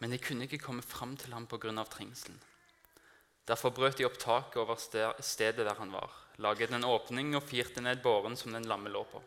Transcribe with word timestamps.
men 0.00 0.10
de 0.10 0.18
kunne 0.18 0.48
ikke 0.48 0.62
komme 0.62 0.82
fram 0.82 1.16
til 1.16 1.32
ham 1.36 1.46
pga. 1.46 1.84
trengselen. 1.84 2.40
Derfor 3.46 3.70
brøt 3.74 3.98
de 3.98 4.06
opp 4.06 4.18
taket 4.18 4.56
over 4.60 4.76
stedet 4.78 5.64
der 5.66 5.74
han 5.74 5.92
var, 5.92 6.10
laget 6.38 6.72
en 6.72 6.84
åpning 6.84 7.34
og 7.36 7.42
firte 7.42 7.80
ned 7.80 8.02
båren 8.02 8.36
som 8.36 8.52
den 8.52 8.68
lamme 8.68 8.90
lå 8.90 9.04
på. 9.04 9.22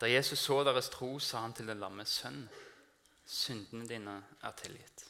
Da 0.00 0.08
Jesus 0.08 0.38
så 0.38 0.62
deres 0.64 0.88
tro, 0.92 1.18
sa 1.18 1.40
han 1.40 1.52
til 1.52 1.66
den 1.66 1.80
lamme, 1.80 2.04
'Sønn, 2.04 2.48
syndene 3.26 3.88
dine 3.88 4.22
er 4.42 4.52
tilgitt.' 4.52 5.06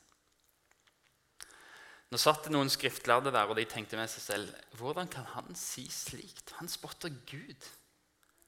Nå 2.11 2.19
satt 2.19 2.45
det 2.45 2.53
noen 2.55 2.71
skriftlærde 2.71 3.33
der, 3.35 3.51
og 3.51 3.57
de 3.59 3.65
tenkte 3.65 3.97
med 3.97 4.09
seg 4.09 4.23
selv, 4.23 4.55
'Hvordan 4.73 5.09
kan 5.09 5.25
han 5.25 5.55
si 5.55 5.89
slikt? 5.91 6.55
Han 6.59 6.69
spotter 6.69 7.09
Gud.' 7.09 7.67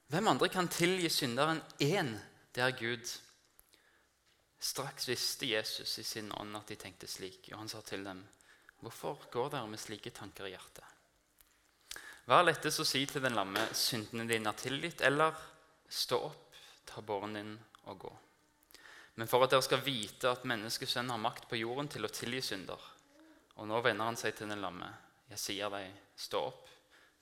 Hvem 0.09 0.29
andre 0.29 0.49
kan 0.49 0.69
tilgi 0.69 1.09
synderen 1.09 1.61
én? 1.83 2.17
Det 2.55 2.63
er 2.63 2.71
Gud. 2.71 3.05
Straks 4.59 5.09
visste 5.09 5.47
Jesus 5.47 5.99
i 5.99 6.05
sin 6.05 6.33
ånd 6.33 6.57
at 6.57 6.67
de 6.67 6.77
tenkte 6.77 7.07
slik, 7.07 7.47
og 7.53 7.59
han 7.61 7.69
sa 7.69 7.81
til 7.81 8.05
dem, 8.05 8.27
'Hvorfor 8.81 9.31
går 9.31 9.51
dere 9.51 9.67
med 9.67 9.79
slike 9.79 10.11
tanker 10.11 10.47
i 10.47 10.51
hjertet?' 10.51 10.95
Vær 12.27 12.45
lettest 12.45 12.81
å 12.81 12.85
si 12.85 13.07
til 13.07 13.23
den 13.23 13.35
lamme, 13.35 13.69
'Syndene 13.73 14.29
dine 14.29 14.49
er 14.49 14.59
tilgitt', 14.59 15.01
eller 15.01 15.35
'Stå 15.89 16.19
opp, 16.25 16.55
ta 16.87 17.01
båren 17.01 17.35
din 17.35 17.59
og 17.85 17.99
gå'. 17.99 18.17
Men 19.15 19.27
for 19.27 19.45
at 19.45 19.51
dere 19.51 19.63
skal 19.63 19.83
vite 19.83 20.31
at 20.31 20.45
menneskesønnen 20.45 21.11
har 21.11 21.19
makt 21.19 21.49
på 21.49 21.57
jorden 21.57 21.89
til 21.89 22.05
å 22.05 22.09
tilgi 22.13 22.41
synder 22.41 22.79
Og 23.57 23.67
nå 23.67 23.81
vender 23.83 24.05
han 24.05 24.17
seg 24.17 24.37
til 24.37 24.49
den 24.49 24.61
lamme. 24.61 24.87
Jeg 25.31 25.39
sier 25.39 25.71
deg, 25.71 25.93
stå 26.15 26.39
opp, 26.39 26.69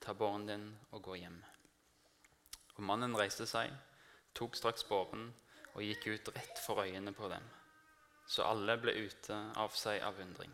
ta 0.01 0.13
båren 0.13 0.47
din 0.47 0.67
og 0.93 1.03
gå 1.03 1.15
hjem. 1.17 1.39
Og 2.77 2.83
mannen 2.85 3.17
reiste 3.17 3.47
seg, 3.47 3.73
tok 4.35 4.57
straks 4.57 4.85
båren 4.85 5.33
og 5.77 5.85
gikk 5.85 6.07
ut 6.09 6.33
rett 6.33 6.61
for 6.65 6.81
øynene 6.81 7.13
på 7.13 7.29
dem. 7.29 7.45
Så 8.27 8.47
alle 8.49 8.79
ble 8.81 8.95
ute 8.97 9.37
av 9.61 9.77
seg 9.77 10.01
av 10.03 10.19
undring. 10.25 10.53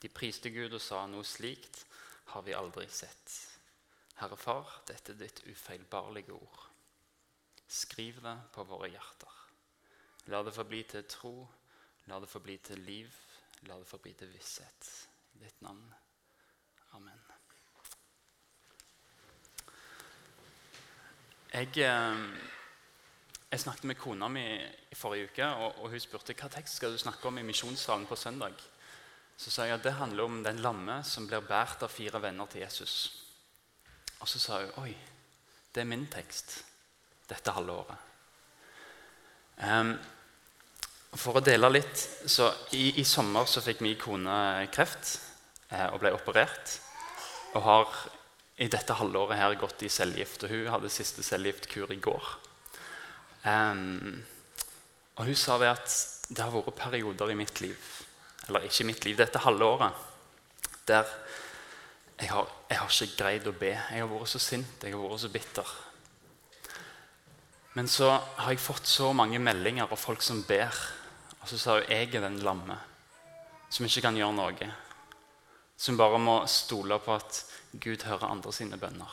De 0.00 0.08
priste 0.08 0.50
Gud 0.50 0.72
og 0.72 0.80
sa 0.82 1.04
noe 1.06 1.26
slikt 1.28 1.84
har 2.32 2.42
vi 2.46 2.56
aldri 2.56 2.86
sett. 2.88 3.36
Herre 4.20 4.36
Far, 4.36 4.80
dette 4.88 5.12
er 5.12 5.20
ditt 5.20 5.42
ufeilbarlige 5.46 6.32
ord. 6.32 6.64
Skriv 7.68 8.22
det 8.24 8.36
på 8.54 8.64
våre 8.66 8.88
hjerter. 8.90 9.36
La 10.32 10.42
det 10.44 10.54
forbli 10.56 10.82
til 10.88 11.04
tro, 11.08 11.34
la 12.08 12.20
det 12.20 12.28
forbli 12.28 12.56
til 12.64 12.80
liv, 12.84 13.12
la 13.68 13.76
det 13.78 13.88
forbli 13.88 14.12
til 14.16 14.32
visshet. 14.32 14.90
I 15.36 15.44
ditt 15.44 15.60
navn. 15.62 15.84
Amen. 16.96 17.20
Jeg, 21.52 21.78
eh, 21.78 22.59
jeg, 23.50 23.60
snakket 23.60 23.88
med 23.90 23.98
kona 23.98 24.28
mi 24.30 24.44
i 24.54 24.98
forrige 24.98 25.30
uke, 25.30 25.46
og, 25.46 25.80
og 25.82 25.94
hun 25.94 26.02
spurte 26.02 26.36
hva 26.38 26.50
tekst 26.52 26.78
skal 26.78 26.94
du 26.94 27.00
snakke 27.00 27.28
om 27.28 27.40
i 27.40 27.46
misjonssalen 27.46 28.06
på 28.06 28.18
søndag. 28.18 28.54
Så 29.40 29.50
sa 29.50 29.66
jeg 29.66 29.78
at 29.78 29.86
det 29.86 29.96
handler 29.96 30.28
om 30.28 30.42
den 30.44 30.60
lamme 30.62 31.00
som 31.06 31.26
blir 31.26 31.42
båret 31.46 31.82
av 31.82 31.90
fire 31.90 32.20
venner 32.22 32.46
til 32.50 32.62
Jesus. 32.62 32.94
Og 34.20 34.28
så 34.28 34.38
sa 34.38 34.60
hun 34.60 34.84
oi, 34.84 34.94
det 35.72 35.82
er 35.82 35.88
min 35.88 36.06
tekst 36.12 36.58
dette 37.30 37.54
halve 37.54 37.78
året. 37.82 38.06
Um, 39.60 39.94
for 41.18 41.40
å 41.40 41.44
dele 41.44 41.72
litt 41.72 42.04
så 42.30 42.48
i, 42.76 43.00
i, 43.00 43.04
sommer 43.04 43.48
så 43.50 43.62
fikk 43.64 43.82
min 43.82 43.98
kone 43.98 44.68
kreft 44.72 45.16
eh, 45.72 45.88
og 45.90 45.98
ble 46.02 46.12
operert. 46.14 46.76
Og 47.56 47.64
har 47.66 47.96
i 48.62 48.68
dette 48.70 48.94
halvåret 48.94 49.40
her 49.40 49.56
gått 49.58 49.82
i 49.82 49.90
cellegift. 49.90 50.44
Og 50.46 50.52
hun 50.52 50.70
hadde 50.74 50.92
siste 50.92 51.24
cellegiftkur 51.26 51.90
i 51.90 51.98
går. 52.02 52.28
Um, 53.44 54.22
og 55.16 55.26
hun 55.28 55.36
sa 55.38 55.56
det 55.60 55.70
at 55.72 55.94
det 56.30 56.44
har 56.44 56.52
vært 56.54 56.76
perioder 56.78 57.32
i 57.32 57.38
mitt 57.38 57.60
liv, 57.60 57.90
eller 58.48 58.66
ikke 58.66 58.84
i 58.84 58.88
mitt 58.90 59.04
liv, 59.04 59.16
dette 59.18 59.42
halvåret, 59.42 59.96
der 60.88 61.08
jeg 62.20 62.28
har, 62.34 62.50
jeg 62.68 62.78
har 62.78 62.90
ikke 62.92 63.16
greid 63.16 63.46
å 63.48 63.56
be. 63.56 63.70
Jeg 63.72 64.02
har 64.02 64.10
vært 64.10 64.28
så 64.28 64.40
sint, 64.42 64.82
jeg 64.84 64.92
har 64.92 65.00
vært 65.00 65.22
så 65.22 65.30
bitter. 65.32 65.70
Men 67.78 67.88
så 67.88 68.10
har 68.12 68.52
jeg 68.52 68.60
fått 68.60 68.88
så 68.90 69.12
mange 69.16 69.40
meldinger 69.40 69.88
av 69.88 70.00
folk 70.00 70.20
som 70.24 70.42
ber. 70.44 70.74
Og 71.40 71.48
så 71.48 71.56
sa 71.56 71.78
hun 71.78 71.88
jeg 71.88 72.10
er 72.10 72.26
den 72.26 72.40
lamme 72.44 72.76
som 73.70 73.86
ikke 73.86 74.02
kan 74.04 74.18
gjøre 74.18 74.36
noe. 74.36 74.70
Som 75.80 75.96
bare 75.96 76.20
må 76.20 76.42
stole 76.50 76.98
på 77.00 77.14
at 77.16 77.44
Gud 77.80 78.04
hører 78.04 78.28
andre 78.28 78.52
sine 78.52 78.76
bønner. 78.76 79.12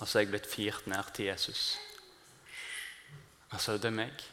Og 0.00 0.08
så 0.08 0.18
er 0.18 0.24
jeg 0.24 0.32
blitt 0.32 0.50
firt 0.50 0.88
ned 0.90 1.12
til 1.14 1.28
Jesus. 1.30 1.76
Altså, 3.54 3.78
det 3.78 3.90
er 3.90 3.96
meg. 3.96 4.24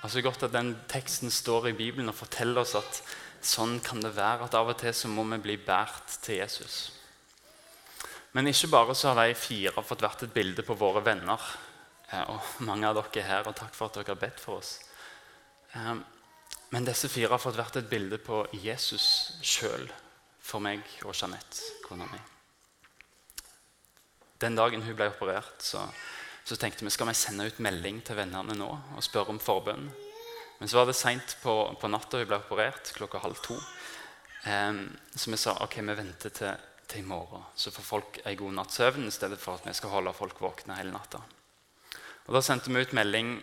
Altså 0.00 0.22
Godt 0.24 0.46
at 0.46 0.54
den 0.54 0.72
teksten 0.88 1.30
står 1.30 1.70
i 1.70 1.76
Bibelen 1.76 2.08
og 2.08 2.16
forteller 2.16 2.62
oss 2.62 2.76
at 2.78 3.02
sånn 3.44 3.80
kan 3.84 4.00
det 4.00 4.14
være. 4.16 4.46
At 4.46 4.56
av 4.56 4.70
og 4.72 4.78
til 4.80 4.94
så 4.96 5.10
må 5.12 5.26
vi 5.34 5.40
bli 5.44 5.58
båret 5.60 6.16
til 6.24 6.40
Jesus. 6.40 6.78
Men 8.32 8.46
ikke 8.46 8.70
bare 8.70 8.94
så 8.94 9.10
har 9.10 9.26
de 9.26 9.34
fire 9.34 9.82
fått 9.82 10.04
vært 10.06 10.24
et 10.24 10.32
bilde 10.34 10.64
på 10.64 10.78
våre 10.78 11.02
venner. 11.04 11.42
Eh, 12.10 12.22
og 12.30 12.62
mange 12.66 12.86
av 12.86 12.96
dere 12.96 13.22
er 13.22 13.28
her, 13.28 13.50
og 13.50 13.56
takk 13.58 13.74
for 13.74 13.90
at 13.90 13.98
dere 13.98 14.14
har 14.14 14.22
bedt 14.22 14.40
for 14.40 14.62
oss. 14.62 14.76
Eh, 15.74 15.94
men 16.70 16.86
disse 16.86 17.10
fire 17.10 17.34
har 17.34 17.42
fått 17.42 17.58
vært 17.58 17.80
et 17.80 17.90
bilde 17.90 18.20
på 18.22 18.44
Jesus 18.62 19.06
sjøl 19.42 19.88
for 20.40 20.62
meg 20.62 20.86
og 21.04 21.14
Jeanette, 21.14 21.82
kona 21.84 22.06
mi. 22.10 22.20
Den 24.40 24.56
dagen 24.56 24.86
hun 24.86 24.96
ble 24.96 25.10
operert, 25.10 25.58
så, 25.60 25.82
så, 26.50 26.56
tenkte 26.58 26.84
vi 26.84 26.90
skal 26.90 27.06
vi 27.06 27.14
sende 27.14 27.46
ut 27.46 27.60
melding 27.62 28.00
til 28.02 28.18
vennene 28.18 28.56
nå 28.58 28.70
og 28.96 29.04
spørre 29.06 29.30
om 29.30 29.38
forbønn. 29.42 29.84
Men 30.58 30.68
så 30.68 30.80
var 30.80 30.88
det 30.90 30.96
seint 30.98 31.36
på, 31.44 31.54
på, 31.78 31.88
natta 31.88 32.18
hun 32.18 32.26
ble 32.28 32.40
operert, 32.40 32.90
klokka 32.96 33.22
halv 33.22 33.38
to. 33.44 33.54
Um, 34.44 34.82
så 35.14 35.30
vi 35.30 35.38
sa 35.38 35.54
ok, 35.62 35.78
vi 35.86 35.96
venter 36.00 36.34
til, 36.34 36.66
til, 36.88 37.04
i 37.04 37.06
morgen, 37.06 37.46
så 37.54 37.70
får 37.70 37.86
folk 37.86 38.18
en 38.24 38.36
god 38.42 38.56
natts 38.58 38.80
søvn 38.80 39.06
i 39.06 39.14
stedet 39.14 39.38
for 39.38 39.60
at 39.60 39.68
vi 39.68 39.76
skal 39.78 39.94
holde 39.94 40.16
folk 40.16 40.42
våkne 40.42 40.80
hele 40.80 40.92
natta. 40.92 41.22
Og 42.26 42.34
Da 42.34 42.42
sendte 42.44 42.72
vi 42.74 42.82
ut 42.82 42.98
melding 42.98 43.38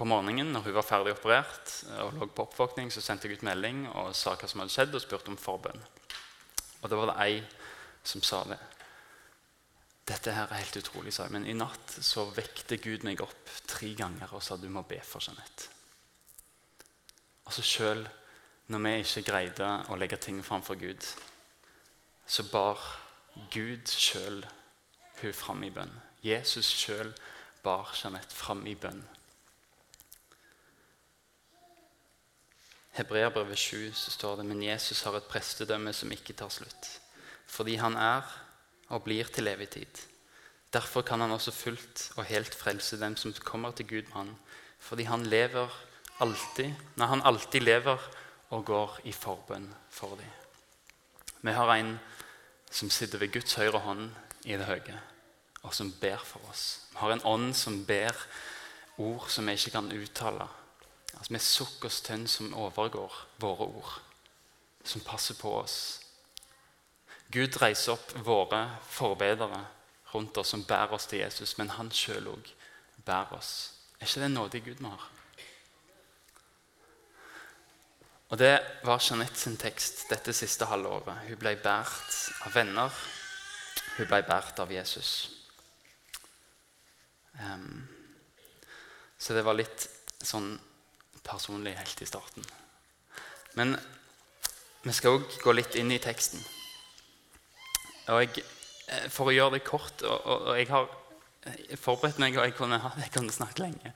på 0.00 0.08
morgenen 0.08 0.50
når 0.54 0.64
hun 0.64 0.78
var 0.78 0.86
ferdig 0.86 1.12
operert 1.12 1.76
og 2.00 2.16
lå 2.16 2.30
på 2.32 2.48
oppvåkning. 2.48 2.90
Så 2.90 3.04
sendte 3.04 3.28
jeg 3.28 3.38
ut 3.38 3.46
melding 3.46 3.84
og 3.92 4.14
sa 4.16 4.32
hva 4.32 4.48
som 4.48 4.64
hadde 4.64 4.74
skjedd, 4.74 4.96
og 4.96 5.04
spurte 5.04 5.32
om 5.32 5.38
forbønn. 5.40 5.82
Og 6.80 6.88
da 6.88 6.98
var 6.98 7.12
det 7.12 7.18
ei 7.26 7.40
som 8.06 8.24
sa 8.24 8.42
det. 8.48 8.58
Dette 10.08 10.32
her 10.34 10.48
er 10.48 10.62
helt 10.62 10.80
utrolig, 10.80 11.12
sa 11.14 11.26
jeg. 11.26 11.34
Men 11.36 11.46
i 11.46 11.56
natt 11.56 11.98
så 12.02 12.24
vekte 12.34 12.80
Gud 12.82 13.04
meg 13.06 13.20
opp 13.22 13.52
tre 13.68 13.92
ganger 13.98 14.32
og 14.34 14.42
sa 14.42 14.56
du 14.56 14.68
må 14.72 14.82
be 14.88 14.98
for 15.06 15.22
Jeanette. 15.22 15.68
Altså 17.46 17.62
Sjøl 17.66 18.06
når 18.70 18.82
vi 18.84 18.90
ikke 19.02 19.26
greide 19.26 19.68
å 19.90 19.96
legge 19.98 20.14
ting 20.22 20.36
framfor 20.46 20.78
Gud, 20.78 21.02
så 22.22 22.44
bar 22.52 22.78
Gud 23.50 23.90
sjøl 23.90 24.44
hun 25.20 25.34
fram 25.34 25.64
i 25.66 25.72
bønn. 25.74 25.90
Jesus 26.22 26.68
sjøl 26.78 27.10
bar 27.64 27.90
Jeanette 27.98 28.36
fram 28.36 28.62
i 28.70 28.76
bønn. 28.78 29.02
Hebreabrevet 32.94 33.58
7 33.58 33.90
så 33.96 34.14
står 34.14 34.38
det 34.38 34.46
men 34.46 34.62
Jesus 34.62 35.02
har 35.06 35.18
et 35.18 35.28
prestedømme 35.30 35.92
som 35.96 36.14
ikke 36.14 36.36
tar 36.38 36.54
slutt. 36.54 36.92
Fordi 37.50 37.74
han 37.82 37.98
er 37.98 38.22
og 38.90 39.04
blir 39.06 39.30
til 39.30 39.48
evig 39.48 39.70
tid. 39.70 40.02
Derfor 40.72 41.02
kan 41.02 41.20
han 41.20 41.32
også 41.34 41.50
fullt 41.54 42.10
og 42.16 42.24
helt 42.24 42.54
frelse 42.54 42.98
dem 43.00 43.16
som 43.16 43.32
kommer 43.44 43.70
til 43.70 43.88
Gud 43.88 44.02
med 44.10 44.16
han. 44.16 44.34
Fordi 44.78 45.02
han 45.02 45.26
lever 45.26 45.70
alltid, 46.20 46.74
nei, 46.96 47.06
han 47.06 47.24
alltid 47.24 47.64
lever 47.64 47.98
og 48.50 48.64
går 48.64 49.00
i 49.04 49.12
forbønn 49.12 49.68
for 49.90 50.16
dem. 50.20 50.30
Vi 51.40 51.52
har 51.56 51.74
en 51.74 51.98
som 52.70 52.90
sitter 52.90 53.18
ved 53.18 53.32
Guds 53.32 53.54
høyre 53.54 53.78
hånd 53.82 54.10
i 54.44 54.54
det 54.56 54.66
høye, 54.68 55.00
og 55.62 55.74
som 55.74 55.92
ber 56.00 56.22
for 56.24 56.44
oss. 56.50 56.86
Vi 56.92 57.00
har 57.00 57.12
en 57.12 57.26
ånd 57.26 57.54
som 57.56 57.84
ber 57.86 58.16
ord 59.00 59.28
som 59.28 59.46
vi 59.46 59.56
ikke 59.56 59.74
kan 59.78 59.92
uttale 59.92 60.48
Altså 61.20 61.34
er 61.34 61.42
sukk 61.42 61.84
og 61.84 61.92
stønn 61.92 62.26
som 62.30 62.54
overgår 62.56 63.12
våre 63.42 63.66
ord, 63.66 63.96
som 64.84 65.02
passer 65.04 65.36
på 65.36 65.52
oss. 65.58 65.99
Gud 67.30 67.56
reiser 67.62 67.94
opp 67.94 68.14
våre 68.26 68.64
forbedere 68.90 69.60
rundt 70.12 70.36
oss 70.40 70.50
som 70.50 70.64
bærer 70.66 70.96
oss 70.96 71.06
til 71.06 71.22
Jesus, 71.22 71.56
men 71.58 71.70
han 71.76 71.90
sjøl 71.94 72.26
òg 72.32 72.48
bærer 73.06 73.36
oss. 73.36 73.52
Er 74.00 74.08
ikke 74.08 74.22
det 74.22 74.30
en 74.30 74.38
nådig 74.38 74.62
Gud 74.64 74.80
vi 74.80 74.90
har? 74.90 75.08
Og 78.30 78.38
Det 78.38 78.60
var 78.84 79.02
Jeanette 79.02 79.38
sin 79.38 79.56
tekst 79.56 80.04
dette 80.10 80.32
siste 80.32 80.64
halvåret. 80.70 81.26
Hun 81.26 81.38
ble 81.38 81.56
båret 81.58 82.18
av 82.46 82.54
venner. 82.54 82.90
Hun 83.96 84.06
ble 84.06 84.22
båret 84.22 84.62
av 84.62 84.70
Jesus. 84.72 85.30
Um, 87.40 87.88
så 89.18 89.34
det 89.34 89.42
var 89.42 89.58
litt 89.58 89.88
sånn 90.22 90.52
personlig 91.26 91.74
helt 91.78 92.02
i 92.02 92.06
starten. 92.06 92.46
Men 93.58 93.74
vi 94.82 94.94
skal 94.94 95.18
òg 95.18 95.36
gå 95.42 95.52
litt 95.52 95.74
inn 95.74 95.90
i 95.90 95.98
teksten. 96.02 96.40
Og 98.08 98.22
jeg, 98.24 98.44
eh, 98.88 99.06
for 99.12 99.30
å 99.30 99.34
gjøre 99.34 99.58
det 99.58 99.64
kort 99.66 100.02
og, 100.02 100.18
og, 100.24 100.48
og 100.48 100.58
Jeg 100.58 100.68
har 100.70 100.88
forberedt 101.80 102.18
meg, 102.20 102.36
og 102.36 102.44
jeg 102.44 102.56
kunne, 102.56 102.80
jeg 103.00 103.12
kunne 103.14 103.32
snakket 103.32 103.62
lenge, 103.64 103.92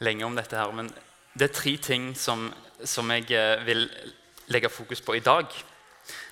lenge, 0.00 0.24
om 0.24 0.36
dette. 0.36 0.56
her, 0.56 0.72
Men 0.72 0.90
det 1.34 1.50
er 1.50 1.54
tre 1.54 1.76
ting 1.76 2.14
som, 2.16 2.48
som 2.84 3.10
jeg 3.10 3.30
eh, 3.30 3.64
vil 3.66 3.88
legge 4.48 4.72
fokus 4.72 5.00
på 5.04 5.18
i 5.18 5.24
dag. 5.24 5.46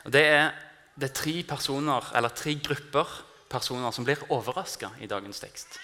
Og 0.05 0.13
det 0.13 0.25
er, 0.25 0.51
det 0.97 1.11
er 1.11 1.21
tre 1.21 1.43
personer, 1.43 2.13
eller 2.17 2.33
tre 2.33 2.55
grupper 2.55 3.07
personer 3.51 3.93
som 3.93 4.05
blir 4.05 4.23
overraska 4.33 4.91
i 5.01 5.11
dagens 5.11 5.41
tekst. 5.41 5.79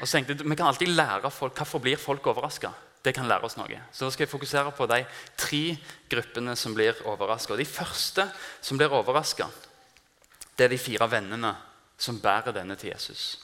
Og 0.00 0.06
så 0.06 0.18
tenkte 0.18 0.36
jeg, 0.36 0.48
Vi 0.48 0.56
kan 0.56 0.68
alltid 0.68 0.92
lære 0.92 1.30
folk 1.30 1.56
hvorfor 1.56 1.82
blir 1.82 1.96
folk 1.96 2.26
overraska. 2.26 2.72
Det 3.02 3.14
kan 3.14 3.28
lære 3.28 3.46
oss 3.46 3.56
noe. 3.56 3.80
Så 3.92 4.04
da 4.04 4.10
skal 4.10 4.24
jeg 4.24 4.32
fokusere 4.32 4.72
på 4.74 4.86
de 4.90 5.04
tre 5.38 5.76
gruppene 6.10 6.56
som 6.58 6.74
blir 6.74 6.96
overraska. 7.06 7.56
De 7.56 7.64
første 7.64 8.26
som 8.60 8.78
blir 8.78 8.92
overraska, 8.92 9.46
det 10.56 10.64
er 10.64 10.72
de 10.72 10.80
fire 10.80 11.08
vennene 11.10 11.52
som 12.00 12.20
bærer 12.20 12.54
denne 12.56 12.76
til 12.80 12.94
Jesus. 12.94 13.36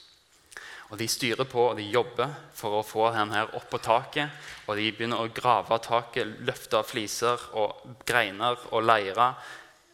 Og 0.93 0.99
De 0.99 1.09
styrer 1.09 1.49
på 1.49 1.71
og 1.71 1.79
de 1.79 1.87
jobber 1.89 2.33
for 2.53 2.77
å 2.77 2.85
få 2.85 3.07
den 3.15 3.33
her 3.33 3.55
opp 3.57 3.71
på 3.71 3.81
taket. 3.81 4.29
og 4.67 4.77
De 4.77 4.91
begynner 4.93 5.21
å 5.21 5.33
grave 5.33 5.79
taket, 5.81 6.41
løfte 6.45 6.83
fliser 6.85 7.41
og 7.57 7.81
greiner 8.05 8.59
og 8.73 8.85
leire 8.85 9.31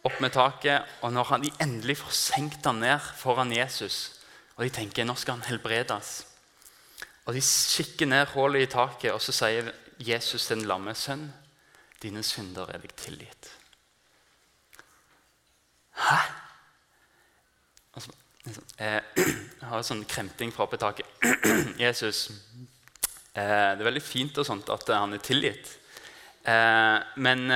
opp 0.03 0.19
med 0.19 0.33
taket. 0.35 0.83
Og 1.01 1.13
når 1.15 1.29
han, 1.31 1.43
de 1.43 1.53
endelig 1.63 2.01
får 2.01 2.17
senkt 2.19 2.67
han 2.67 2.81
ned 2.83 2.99
foran 3.15 3.55
Jesus, 3.55 4.19
og 4.57 4.65
de 4.65 4.73
tenker 4.75 5.07
nå 5.07 5.15
skal 5.15 5.37
han 5.37 5.47
helbredes 5.47 6.25
Og 7.29 7.33
De 7.33 7.39
kikker 7.39 8.09
ned 8.09 8.33
hullet 8.33 8.65
i 8.65 8.71
taket, 8.71 9.13
og 9.13 9.21
så 9.21 9.31
sier 9.31 9.71
Jesus 9.99 10.47
til 10.47 10.59
den 10.59 10.67
lamme 10.67 10.95
sønn, 10.97 11.29
dine 12.01 12.23
synder 12.23 12.71
er 12.73 12.79
deg 12.81 12.95
tilgitt. 12.97 13.51
Hæ? 15.99 16.48
Eh, 18.47 19.01
jeg 19.59 19.67
har 19.67 19.77
en 19.77 19.85
sånn 19.85 20.05
kremting 20.09 20.53
fra 20.55 20.65
oppe 20.65 20.79
i 20.79 20.81
taket. 20.81 21.09
Jesus, 21.79 22.27
eh, 23.33 23.75
det 23.75 23.81
er 23.81 23.89
veldig 23.89 24.03
fint 24.03 24.37
og 24.39 24.47
sånt 24.47 24.71
at 24.73 24.91
han 24.95 25.15
er 25.15 25.23
tilgitt. 25.23 25.73
Eh, 26.47 26.97
men 27.19 27.51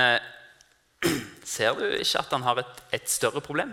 ser 1.54 1.78
du 1.78 1.86
ikke 1.96 2.20
at 2.20 2.36
han 2.36 2.44
har 2.46 2.60
et, 2.62 2.82
et, 3.00 3.08
større 3.10 3.42
problem? 3.44 3.72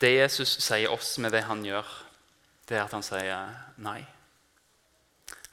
Det 0.00 0.14
Jesus 0.14 0.56
sier 0.64 0.92
oss 0.92 1.18
med 1.20 1.34
det 1.36 1.44
han 1.44 1.60
gjør, 1.64 1.84
det 2.70 2.78
er 2.78 2.86
at 2.86 2.96
han 2.96 3.04
sier 3.04 3.52
nei. 3.84 4.00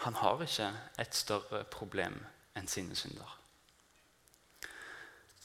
Han 0.06 0.15
har 0.21 0.39
ikke 0.45 0.69
et 1.01 1.15
større 1.18 1.65
problem 1.74 2.15
enn 2.56 2.69
sine 2.69 2.95
synder. 2.95 3.33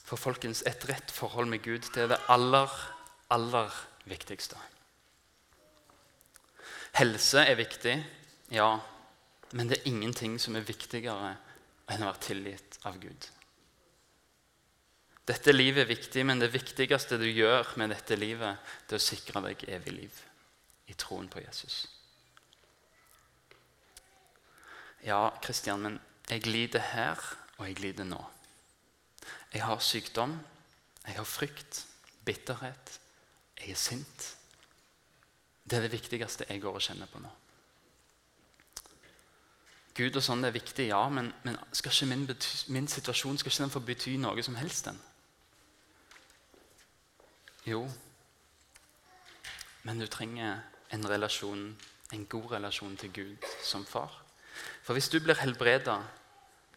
For 0.03 0.19
folkens, 0.19 0.61
et 0.67 0.83
rett 0.87 1.11
forhold 1.11 1.49
med 1.51 1.63
Gud 1.65 1.87
det 1.95 2.05
er 2.05 2.13
det 2.13 2.21
aller 2.31 2.71
aller 3.33 3.75
viktigste. 4.09 4.59
Helse 6.93 7.41
er 7.41 7.57
viktig, 7.57 7.95
ja, 8.53 8.69
men 9.57 9.69
det 9.69 9.79
er 9.79 9.89
ingenting 9.89 10.37
som 10.41 10.57
er 10.57 10.67
viktigere 10.67 11.33
enn 11.89 12.03
å 12.03 12.09
være 12.11 12.25
tilgitt 12.27 12.77
av 12.87 12.99
Gud. 13.01 13.29
Dette 15.23 15.53
livet 15.55 15.85
er 15.85 15.89
viktig, 15.93 16.25
men 16.27 16.41
det 16.41 16.51
viktigste 16.53 17.17
du 17.17 17.25
gjør 17.29 17.73
med 17.79 17.93
dette 17.93 18.17
livet, 18.19 18.59
det 18.87 18.97
er 18.97 19.01
å 19.01 19.07
sikre 19.07 19.41
deg 19.45 19.65
evig 19.71 19.93
liv 19.95 20.23
i 20.91 20.95
troen 20.99 21.29
på 21.31 21.41
Jesus. 21.41 21.85
Ja, 25.03 25.31
Kristian, 25.43 25.83
men 25.83 25.97
jeg 26.29 26.45
lider 26.47 26.83
her, 26.93 27.19
og 27.57 27.67
jeg 27.67 27.79
lider 27.83 28.07
nå. 28.07 28.19
Jeg 29.53 29.63
har 29.63 29.79
sykdom, 29.83 30.35
jeg 31.07 31.17
har 31.17 31.27
frykt, 31.27 31.85
bitterhet, 32.27 32.99
jeg 33.63 33.75
er 33.75 33.79
sint. 33.79 34.27
Det 35.63 35.77
er 35.77 35.87
det 35.87 35.95
viktigste 35.95 36.45
jeg 36.49 36.61
går 36.61 36.75
og 36.75 36.83
kjenner 36.83 37.09
på 37.11 37.21
nå. 37.23 37.31
Gud 39.93 40.15
og 40.17 40.23
sånn 40.25 40.43
er 40.47 40.55
viktig, 40.55 40.87
ja, 40.89 41.03
men, 41.13 41.29
men 41.45 41.57
skal 41.71 41.93
ikke 41.93 42.09
min, 42.09 42.23
min, 42.73 42.87
situasjon 42.89 43.37
skal 43.37 43.51
ikke 43.51 43.63
den 43.63 43.73
få 43.75 43.81
bety 43.85 44.15
noe 44.17 44.43
som 44.45 44.57
helst? 44.57 44.89
den? 44.89 44.97
Jo, 47.63 47.85
men 49.83 50.01
du 50.01 50.07
trenger 50.07 50.63
en 50.91 51.07
relasjon, 51.07 51.67
en 52.11 52.25
god 52.25 52.55
relasjon 52.57 52.97
til 52.99 53.13
Gud 53.13 53.47
som 53.63 53.85
far. 53.85 54.17
For 54.83 54.97
hvis 54.97 55.09
du 55.13 55.19
blir 55.21 55.39
helbreda, 55.39 55.99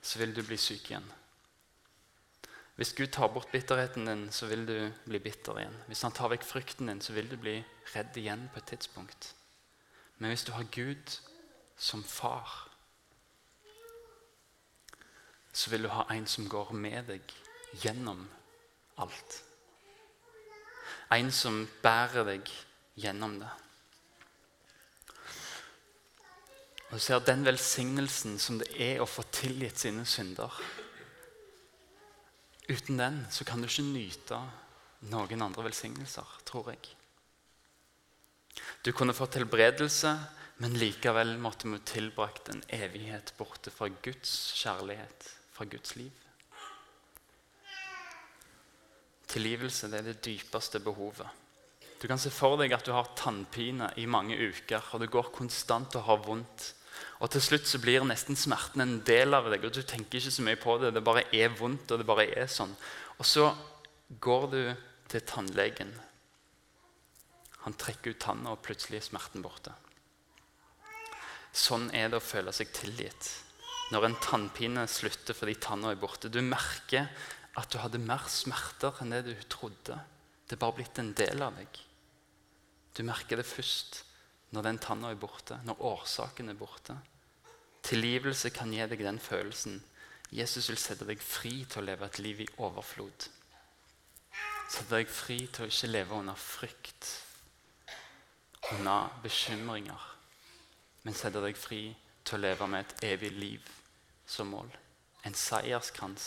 så 0.02 0.20
vil 0.20 0.36
du 0.36 0.42
bli 0.46 0.58
syk 0.60 0.90
igjen. 0.90 1.08
Hvis 2.76 2.92
Gud 2.92 3.06
tar 3.06 3.32
bort 3.32 3.48
bitterheten 3.52 4.06
din, 4.06 4.32
så 4.32 4.46
vil 4.46 4.66
du 4.68 4.92
bli 5.06 5.18
bitter 5.18 5.58
igjen. 5.58 5.76
Hvis 5.86 6.02
han 6.04 6.12
tar 6.12 6.28
vekk 6.28 6.44
frykten 6.44 6.90
din, 6.90 7.00
så 7.00 7.14
vil 7.16 7.30
du 7.30 7.38
bli 7.40 7.56
redd 7.94 8.16
igjen 8.20 8.50
på 8.52 8.60
et 8.60 8.68
tidspunkt. 8.68 9.30
Men 10.18 10.28
hvis 10.30 10.44
du 10.44 10.52
har 10.52 10.68
Gud 10.72 11.16
som 11.76 12.04
far, 12.04 12.68
så 15.52 15.70
vil 15.72 15.88
du 15.88 15.88
ha 15.88 16.04
en 16.12 16.26
som 16.28 16.48
går 16.48 16.72
med 16.76 17.08
deg 17.08 17.36
gjennom 17.80 18.26
alt. 19.00 19.42
En 21.16 21.32
som 21.32 21.62
bærer 21.82 22.28
deg 22.28 22.56
gjennom 23.00 23.40
det. 23.40 23.52
Og 26.86 26.98
du 26.98 27.02
ser 27.02 27.24
den 27.24 27.44
velsignelsen 27.44 28.36
som 28.38 28.60
det 28.60 28.68
er 28.76 29.00
å 29.00 29.08
få 29.08 29.24
tilgitt 29.32 29.80
sine 29.80 30.04
synder 30.04 30.52
Uten 32.68 32.98
den 32.98 33.20
så 33.30 33.44
kan 33.46 33.62
du 33.62 33.68
ikke 33.68 33.84
nyte 33.86 34.38
noen 35.12 35.44
andre 35.44 35.68
velsignelser, 35.68 36.26
tror 36.48 36.72
jeg. 36.72 36.82
Du 38.82 38.90
kunne 38.96 39.14
fått 39.14 39.36
helbredelse, 39.38 40.12
men 40.62 40.76
likevel 40.80 41.36
måtte 41.38 41.68
vi 41.68 41.78
tilbrakt 41.86 42.48
en 42.48 42.62
evighet 42.72 43.34
borte 43.38 43.70
fra 43.70 43.90
Guds 44.02 44.32
kjærlighet, 44.56 45.28
fra 45.52 45.66
Guds 45.68 45.96
liv. 45.98 46.22
Tilgivelse 49.26 49.90
det 49.92 50.00
er 50.00 50.08
det 50.10 50.22
dypeste 50.24 50.80
behovet. 50.80 51.28
Du 52.00 52.06
kan 52.08 52.20
se 52.20 52.30
for 52.32 52.58
deg 52.60 52.72
at 52.76 52.86
du 52.86 52.92
har 52.94 53.12
tannpine 53.18 53.90
i 54.00 54.06
mange 54.08 54.36
uker, 54.36 54.82
og 54.92 55.02
du 55.02 55.08
går 55.12 55.30
konstant 55.34 55.96
og 55.98 56.06
har 56.08 56.24
vondt. 56.24 56.72
Og 57.24 57.30
til 57.32 57.42
slutt 57.44 57.68
så 57.68 57.80
blir 57.80 58.04
nesten 58.04 58.36
smerten 58.36 58.84
en 58.84 58.98
del 59.06 59.36
av 59.36 59.48
deg, 59.50 59.64
og 59.64 59.72
du 59.72 59.80
tenker 59.82 60.20
ikke 60.20 60.34
så 60.34 60.44
mye 60.44 60.60
på 60.60 60.76
det. 60.82 60.92
Det 60.96 61.04
bare 61.04 61.24
er 61.34 61.54
vondt, 61.56 61.90
og 61.92 62.02
det 62.02 62.08
bare 62.08 62.28
er 62.28 62.50
sånn. 62.50 62.74
Og 63.16 63.26
så 63.28 63.48
går 64.22 64.46
du 64.52 64.60
til 65.10 65.24
tannlegen. 65.26 65.94
Han 67.64 67.74
trekker 67.80 68.14
ut 68.14 68.22
tanna, 68.22 68.52
og 68.54 68.62
plutselig 68.64 69.00
er 69.00 69.08
smerten 69.08 69.44
borte. 69.44 69.72
Sånn 71.56 71.88
er 71.96 72.10
det 72.12 72.20
å 72.20 72.24
føle 72.24 72.52
seg 72.52 72.70
tilgitt. 72.76 73.30
Når 73.94 74.08
en 74.08 74.18
tannpine 74.20 74.84
slutter 74.90 75.36
fordi 75.36 75.56
tanna 75.62 75.94
er 75.94 76.00
borte. 76.00 76.28
Du 76.28 76.42
merker 76.44 77.08
at 77.56 77.72
du 77.72 77.78
hadde 77.80 78.02
mer 78.02 78.26
smerter 78.28 78.98
enn 79.00 79.14
det 79.14 79.22
du 79.28 79.34
trodde. 79.48 79.96
Det 80.46 80.56
er 80.56 80.62
bare 80.62 80.76
blitt 80.76 81.00
en 81.00 81.14
del 81.16 81.42
av 81.42 81.56
deg. 81.56 81.80
Du 82.96 83.02
merker 83.06 83.40
det 83.40 83.48
først 83.48 84.02
når 84.54 84.62
den 84.62 84.78
tanna 84.78 85.10
er 85.10 85.20
borte, 85.20 85.58
når 85.64 85.82
årsaken 85.82 86.48
er 86.52 86.58
borte. 86.58 86.96
Tilgivelse 87.86 88.50
kan 88.54 88.72
gi 88.72 88.86
deg 88.86 89.02
den 89.04 89.18
følelsen. 89.22 89.80
Jesus 90.34 90.68
vil 90.70 90.78
sette 90.80 91.06
deg 91.06 91.22
fri 91.22 91.64
til 91.64 91.82
å 91.82 91.86
leve 91.86 92.06
et 92.06 92.18
liv 92.22 92.42
i 92.42 92.48
overflod. 92.58 93.28
Sette 94.66 94.90
deg 94.90 95.10
fri 95.10 95.38
til 95.46 95.66
å 95.66 95.70
ikke 95.70 95.92
leve 95.92 96.18
under 96.18 96.38
frykt, 96.40 97.10
under 98.74 99.12
bekymringer, 99.22 100.08
men 101.04 101.14
sette 101.14 101.42
deg 101.44 101.58
fri 101.58 101.84
til 102.26 102.38
å 102.38 102.42
leve 102.42 102.66
med 102.66 102.82
et 102.82 103.06
evig 103.12 103.30
liv 103.36 103.70
som 104.26 104.50
mål. 104.50 104.72
En 105.26 105.34
seierskrans 105.38 106.26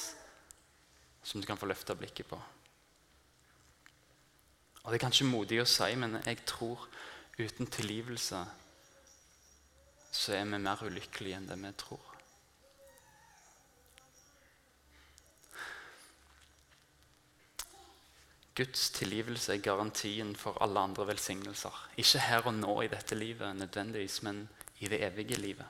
som 1.24 1.42
du 1.42 1.48
kan 1.48 1.60
få 1.60 1.68
løfta 1.68 1.96
blikket 2.00 2.30
på. 2.32 2.40
Og 4.84 4.92
Det 4.92 4.96
er 4.96 5.04
kanskje 5.04 5.28
modig 5.28 5.60
å 5.62 5.68
si, 5.68 5.92
men 6.00 6.22
jeg 6.24 6.40
tror 6.48 6.88
Uten 7.40 7.70
tilgivelse 7.72 8.40
så 10.12 10.34
er 10.36 10.48
vi 10.50 10.58
mer 10.60 10.82
ulykkelige 10.84 11.38
enn 11.38 11.48
det 11.48 11.56
vi 11.62 11.70
tror. 11.80 12.10
Guds 18.60 18.90
tilgivelse 18.92 19.54
er 19.54 19.64
garantien 19.64 20.34
for 20.36 20.60
alle 20.60 20.82
andre 20.84 21.06
velsignelser. 21.14 21.76
Ikke 22.02 22.26
her 22.26 22.50
og 22.50 22.58
nå 22.58 22.74
i 22.84 22.92
dette 22.92 23.16
livet, 23.16 23.56
nødvendigvis, 23.56 24.20
men 24.28 24.42
i 24.84 24.92
det 24.92 25.00
evige 25.06 25.40
livet. 25.40 25.68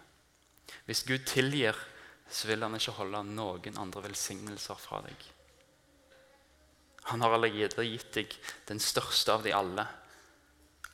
Hvis 0.88 1.04
Gud 1.06 1.28
tilgir, 1.30 1.78
så 2.30 2.50
vil 2.50 2.66
han 2.66 2.74
ikke 2.80 2.98
holde 2.98 3.22
noen 3.30 3.78
andre 3.78 4.08
velsignelser 4.08 4.82
fra 4.82 5.04
deg. 5.06 5.30
Han 7.12 7.22
har 7.22 7.38
allerede 7.38 7.86
gitt 7.86 8.10
deg 8.18 8.34
den 8.70 8.82
største 8.82 9.38
av 9.38 9.46
de 9.46 9.54
alle, 9.54 9.86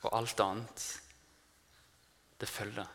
og 0.02 0.12
alt 0.16 0.40
annet, 0.40 0.86
det 2.40 2.48
følger. 2.48 2.86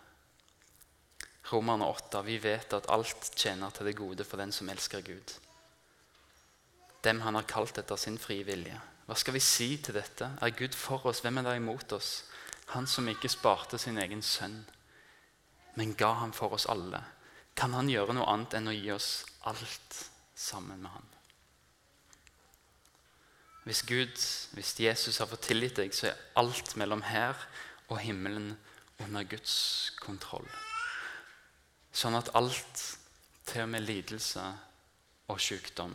Romerne 1.52 1.88
8. 1.90 2.22
Vi 2.24 2.38
vet 2.44 2.74
at 2.74 2.90
alt 2.94 3.32
tjener 3.36 3.74
til 3.76 3.90
det 3.90 3.98
gode 3.98 4.24
for 4.24 4.40
den 4.40 4.54
som 4.56 4.70
elsker 4.70 5.02
Gud. 5.02 5.34
Dem 7.04 7.22
han 7.26 7.36
har 7.36 7.50
kalt 7.50 7.78
etter 7.82 7.98
sin 7.98 8.20
frie 8.22 8.46
vilje. 8.48 8.78
Hva 9.08 9.18
skal 9.18 9.36
vi 9.36 9.42
si 9.44 9.74
til 9.84 9.98
dette? 9.98 10.30
Er 10.40 10.54
Gud 10.56 10.78
for 10.78 11.10
oss? 11.10 11.24
Hvem 11.26 11.42
er 11.42 11.50
da 11.50 11.56
imot 11.58 11.92
oss? 11.98 12.12
Han 12.72 12.88
som 12.88 13.10
ikke 13.12 13.32
sparte 13.32 13.80
sin 13.82 13.98
egen 14.00 14.22
sønn, 14.24 14.62
men 15.76 15.96
ga 16.00 16.14
ham 16.22 16.32
for 16.32 16.54
oss 16.56 16.70
alle. 16.70 17.02
kan 17.56 17.74
han 17.74 17.90
gjøre 17.90 18.14
noe 18.16 18.26
annet 18.32 18.54
enn 18.58 18.70
å 18.72 18.74
gi 18.74 18.92
oss 18.94 19.26
alt 19.44 19.98
sammen 20.36 20.80
med 20.82 20.92
han. 20.92 21.10
Hvis 23.64 23.84
Gud, 23.86 24.16
hvis 24.58 24.80
Jesus 24.80 25.20
har 25.22 25.30
fått 25.30 25.46
tilgitt 25.52 25.78
deg, 25.78 25.94
så 25.94 26.10
er 26.10 26.22
alt 26.42 26.74
mellom 26.82 27.04
her 27.06 27.38
og 27.92 28.00
himmelen 28.02 28.56
under 29.02 29.26
Guds 29.30 29.92
kontroll. 30.02 30.48
Sånn 31.94 32.18
at 32.18 32.32
alt, 32.38 32.86
til 33.46 33.66
og 33.66 33.72
med 33.74 33.84
lidelse 33.86 34.44
og 35.30 35.42
sykdom, 35.42 35.94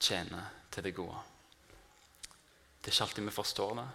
tjener 0.00 0.48
til 0.70 0.86
det 0.86 0.94
gode. 0.96 1.18
Det 2.80 2.92
er 2.92 2.94
ikke 2.94 3.06
alltid 3.08 3.26
vi 3.26 3.34
forstår 3.34 3.74
det, 3.80 3.86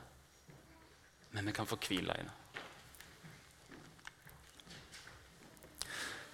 men 1.31 1.47
vi 1.47 1.55
kan 1.55 1.69
få 1.69 1.79
hvile 1.81 2.17
i 2.19 2.25
det. 2.27 2.37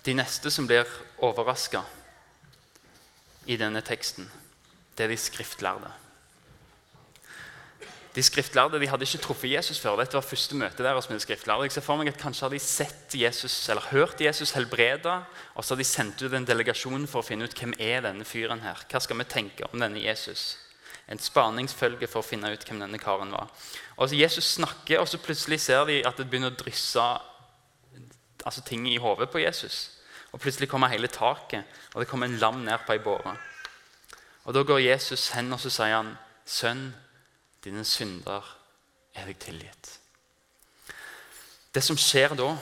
De 0.07 0.15
neste 0.15 0.51
som 0.51 0.67
blir 0.67 0.87
overraska 1.23 1.83
i 3.45 3.57
denne 3.59 3.83
teksten, 3.83 4.27
det 4.95 5.05
er 5.05 5.11
de 5.11 5.19
skriftlærde. 5.19 5.91
De 8.17 8.23
skriftlærde 8.25 8.79
de 8.81 8.87
hadde 8.89 9.05
ikke 9.05 9.19
truffet 9.21 9.51
Jesus 9.51 9.77
før. 9.77 9.99
Dette 9.99 10.17
var 10.17 10.25
første 10.25 10.55
møte 10.57 10.81
deres 10.81 11.05
med 11.05 11.19
de 11.19 11.21
skriftlærde. 11.21 11.67
Jeg 11.67 11.75
ser 11.75 11.83
for 11.85 11.99
meg 11.99 12.07
at 12.09 12.17
Kanskje 12.17 12.47
har 12.47 12.49
de 12.55 12.59
sett 12.59 13.13
Jesus, 13.13 13.53
eller 13.69 13.91
hørt 13.91 14.23
Jesus 14.25 14.55
helbrede, 14.57 15.13
og 15.53 15.61
så 15.61 15.75
har 15.75 15.83
de 15.83 15.85
sendt 15.85 16.23
ut 16.25 16.33
en 16.33 16.47
delegasjon 16.49 17.05
for 17.05 17.21
å 17.21 17.27
finne 17.27 17.45
ut 17.45 17.53
hvem 17.53 17.75
er 17.77 18.01
denne 18.07 18.25
fyren 18.25 18.65
her. 18.65 18.81
Hva 18.89 19.03
skal 19.05 19.21
vi 19.21 19.27
tenke 19.29 19.69
om 19.69 19.85
denne 19.85 20.01
Jesus? 20.01 20.57
En 21.05 21.21
spaningsfølge 21.21 22.09
for 22.09 22.25
å 22.25 22.25
finne 22.25 22.49
ut 22.49 22.65
hvem 22.65 22.81
denne 22.87 22.97
karen 22.97 23.37
var. 23.37 23.53
Og 23.99 24.09
så 24.09 24.17
Jesus 24.17 24.49
snakker, 24.57 24.97
og 24.97 25.13
så 25.13 25.21
plutselig 25.21 25.61
ser 25.69 25.85
de 25.85 26.01
at 26.01 26.17
det 26.17 26.25
begynner 26.25 26.55
å 26.55 26.57
drysse 26.57 27.07
altså 28.41 28.65
ting 28.65 28.89
i 28.89 28.97
hodet 28.97 29.29
på 29.29 29.45
Jesus. 29.45 29.91
Og 30.33 30.41
Plutselig 30.41 30.73
kommer 30.73 30.89
hele 30.89 31.07
taket, 31.07 31.69
og 31.93 32.01
det 32.01 32.09
kommer 32.09 32.25
en 32.25 32.41
lam 32.41 32.63
ned 32.65 32.81
på 32.81 32.97
ei 32.97 33.03
båre. 33.03 33.37
Og 34.49 34.57
Da 34.57 34.63
går 34.63 34.87
Jesus 34.89 35.35
hen 35.37 35.53
og 35.53 35.59
så 35.61 35.69
sier 35.69 36.01
han, 36.01 36.17
'Sønn, 36.45 36.95
dine 37.67 37.85
synder 37.85 38.45
er 39.13 39.27
deg 39.29 39.39
tilgitt'. 39.43 39.93
Det 41.73 41.83
som 41.83 41.97
skjer 41.99 42.33
da, 42.33 42.55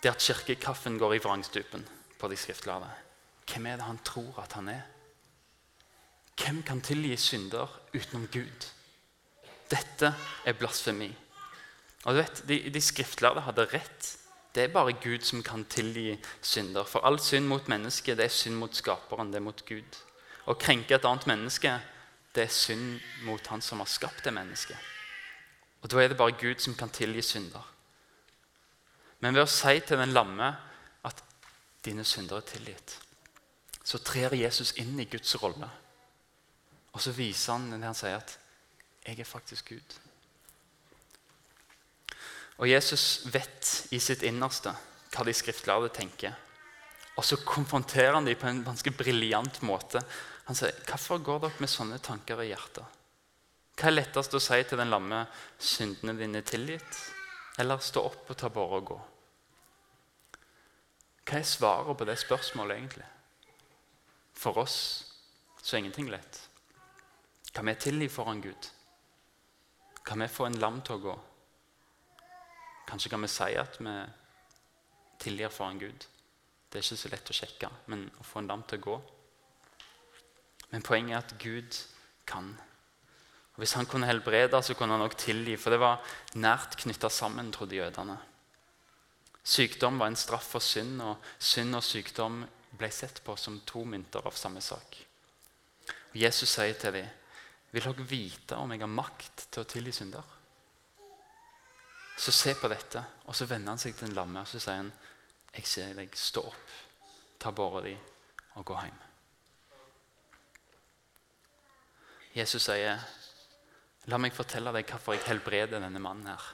det 0.00 0.08
er 0.08 0.16
at 0.16 0.24
kirkekaffen 0.24 0.98
går 0.98 1.18
i 1.18 1.20
vrangstupen 1.20 1.82
på 2.18 2.28
de 2.28 2.36
skriftlærde. 2.36 2.88
Hvem 3.50 3.66
er 3.66 3.76
det 3.76 3.84
han 3.84 3.98
tror 4.04 4.38
at 4.40 4.54
han 4.56 4.68
er? 4.72 4.86
Hvem 6.40 6.62
kan 6.62 6.80
tilgi 6.80 7.16
synder 7.20 7.68
utenom 7.92 8.28
Gud? 8.32 8.68
Dette 9.70 10.14
er 10.44 10.56
blasfemi. 10.56 11.10
Og 12.04 12.14
du 12.14 12.20
vet, 12.22 12.42
De, 12.48 12.70
de 12.70 12.80
skriftlærde 12.80 13.44
hadde 13.44 13.68
rett. 13.74 14.16
Det 14.54 14.64
er 14.64 14.72
bare 14.72 14.96
Gud 15.02 15.20
som 15.22 15.42
kan 15.42 15.64
tilgi 15.64 16.16
synder. 16.42 16.84
For 16.84 17.04
all 17.04 17.20
synd 17.20 17.46
mot 17.46 17.68
mennesket 17.68 18.16
det 18.16 18.24
er 18.24 18.34
synd 18.34 18.56
mot 18.56 18.74
skaperen, 18.74 19.28
det 19.30 19.36
er 19.36 19.46
mot 19.46 19.66
Gud. 19.68 19.98
Å 20.48 20.56
krenke 20.56 20.96
et 20.96 21.04
annet 21.04 21.26
menneske 21.28 21.76
det 22.34 22.44
er 22.44 22.54
synd 22.54 23.00
mot 23.26 23.46
han 23.46 23.62
som 23.62 23.82
har 23.82 23.90
skapt 23.90 24.24
det 24.24 24.32
mennesket. 24.34 24.76
Og 25.82 25.90
Da 25.90 26.02
er 26.02 26.08
det 26.08 26.16
bare 26.16 26.36
Gud 26.38 26.60
som 26.60 26.74
kan 26.74 26.90
tilgi 26.90 27.22
synder. 27.22 27.64
Men 29.20 29.34
ved 29.34 29.42
å 29.42 29.50
si 29.50 29.80
til 29.80 29.98
den 29.98 30.12
lamme 30.12 30.56
at 31.04 31.22
'dine 31.84 32.04
synder 32.04 32.36
er 32.36 32.40
tilgitt', 32.40 32.98
så 33.84 33.98
trer 33.98 34.34
Jesus 34.34 34.72
inn 34.76 35.00
i 35.00 35.04
Guds 35.04 35.42
rolle. 35.42 35.70
Og 36.92 37.00
så 37.00 37.12
viser 37.12 37.52
han 37.52 37.70
det 37.72 37.84
han 37.84 37.94
sier 37.94 38.16
at 38.16 38.38
'jeg 39.06 39.20
er 39.20 39.24
faktisk 39.24 39.72
Gud'. 39.72 39.98
Og 42.58 42.70
Jesus 42.70 43.32
vet 43.32 43.86
i 43.90 43.98
sitt 43.98 44.22
innerste 44.22 44.74
hva 45.10 45.24
de 45.24 45.32
skriftlærde 45.32 45.88
tenker. 45.88 46.32
Og 47.16 47.24
så 47.24 47.36
konfronterer 47.36 48.14
han 48.14 48.26
dem 48.26 48.36
på 48.36 48.46
en 48.46 48.64
ganske 48.64 48.90
briljant 48.90 49.62
måte. 49.62 50.02
Han 50.50 50.56
sier, 50.56 50.72
'Hvorfor 50.82 51.22
går 51.22 51.38
dere 51.38 51.62
med 51.62 51.70
sånne 51.70 51.96
tanker 52.02 52.40
i 52.42 52.48
hjertet?' 52.48 52.96
Hva 53.78 53.86
er 53.86 53.92
lettest 53.92 54.32
å 54.34 54.40
si 54.42 54.56
til 54.66 54.80
den 54.80 54.90
lamme 54.90 55.20
'syndene 55.62 56.18
dine 56.18 56.38
er 56.38 56.42
tilgitt', 56.42 56.98
eller 57.56 57.78
'stå 57.78 58.02
opp 58.02 58.30
og 58.30 58.36
ta 58.36 58.48
båre 58.48 58.80
og 58.80 58.88
gå'? 58.88 59.04
Hva 61.24 61.38
er 61.38 61.46
svaret 61.46 61.96
på 61.96 62.04
det 62.04 62.18
spørsmålet, 62.18 62.76
egentlig? 62.76 63.06
For 64.34 64.58
oss 64.58 65.04
så 65.62 65.76
er 65.76 65.78
ingenting 65.78 66.10
lett. 66.10 66.48
Kan 67.54 67.66
vi 67.66 67.74
tilgi 67.74 68.08
foran 68.08 68.42
Gud? 68.42 68.70
Kan 70.04 70.18
vi 70.18 70.26
få 70.26 70.46
en 70.46 70.58
lam 70.58 70.82
til 70.82 70.94
å 70.94 70.98
gå? 70.98 71.20
Kanskje 72.88 73.10
kan 73.10 73.22
vi 73.22 73.28
si 73.28 73.54
at 73.54 73.78
vi 73.80 73.94
tilgir 75.18 75.48
foran 75.48 75.78
Gud. 75.78 76.06
Det 76.68 76.78
er 76.78 76.82
ikke 76.82 76.96
så 76.96 77.08
lett 77.08 77.30
å 77.30 77.38
sjekke, 77.38 77.70
men 77.86 78.10
å 78.18 78.24
få 78.24 78.38
en 78.38 78.48
lam 78.48 78.62
til 78.62 78.78
å 78.78 78.82
gå 78.82 79.00
Men 80.70 80.82
poenget 80.82 81.16
er 81.16 81.22
at 81.24 81.38
Gud 81.42 81.78
kan. 82.26 82.54
Og 83.54 83.58
Hvis 83.62 83.72
han 83.72 83.86
kunne 83.86 84.06
helbrede, 84.06 84.62
så 84.62 84.74
kunne 84.74 84.92
han 84.94 85.02
også 85.02 85.18
tilgi. 85.18 85.56
For 85.56 85.70
det 85.70 85.80
var 85.80 86.02
nært 86.34 86.76
knytta 86.78 87.08
sammen, 87.08 87.52
trodde 87.52 87.76
jødene. 87.76 88.18
Sykdom 89.44 89.98
var 89.98 90.06
en 90.06 90.16
straff 90.16 90.52
for 90.52 90.62
synd, 90.62 91.00
og 91.02 91.16
synd 91.38 91.74
og 91.74 91.82
sykdom 91.84 92.44
ble 92.78 92.90
sett 92.94 93.22
på 93.24 93.36
som 93.36 93.60
to 93.66 93.84
mynter 93.84 94.26
av 94.26 94.36
samme 94.36 94.60
sak. 94.60 94.96
Og 96.12 96.16
Jesus 96.16 96.48
sier 96.48 96.74
til 96.74 96.92
dem, 96.92 97.08
'Vil 97.72 97.82
dere 97.82 98.06
vite 98.08 98.56
om 98.56 98.70
jeg 98.72 98.80
har 98.80 98.86
makt 98.86 99.46
til 99.50 99.62
å 99.62 99.66
tilgi 99.66 99.92
synder?' 99.92 100.38
Så 102.18 102.32
se 102.32 102.54
på 102.54 102.68
dette. 102.68 103.04
Og 103.24 103.34
så 103.34 103.46
vender 103.46 103.70
han 103.70 103.78
seg 103.78 103.94
til 103.96 104.08
den 104.08 104.14
lamme 104.14 104.40
og 104.40 104.48
så 104.48 104.58
sier 104.58 104.76
han, 104.76 104.92
'Jeg 105.54 105.66
ser 105.66 105.94
deg. 105.94 106.16
Stå 106.16 106.40
opp. 106.40 106.68
Ta 107.38 107.50
båra 107.50 107.80
di 107.84 107.96
og 108.54 108.64
gå 108.64 108.74
hjem.' 108.74 109.09
Jesus 112.34 112.64
sier, 112.64 113.00
'La 114.06 114.18
meg 114.18 114.34
fortelle 114.34 114.72
deg 114.72 114.88
hvorfor 114.88 115.14
jeg 115.14 115.26
helbreder 115.26 115.80
denne 115.80 116.02
mannen 116.02 116.30
her.' 116.30 116.50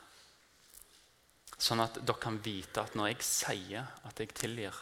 Sånn 1.56 1.80
at 1.80 2.00
dere 2.04 2.20
kan 2.20 2.36
vite 2.44 2.82
at 2.82 2.94
når 2.94 3.14
jeg 3.14 3.24
sier 3.24 3.86
at 4.04 4.18
jeg 4.20 4.34
tilgir, 4.36 4.76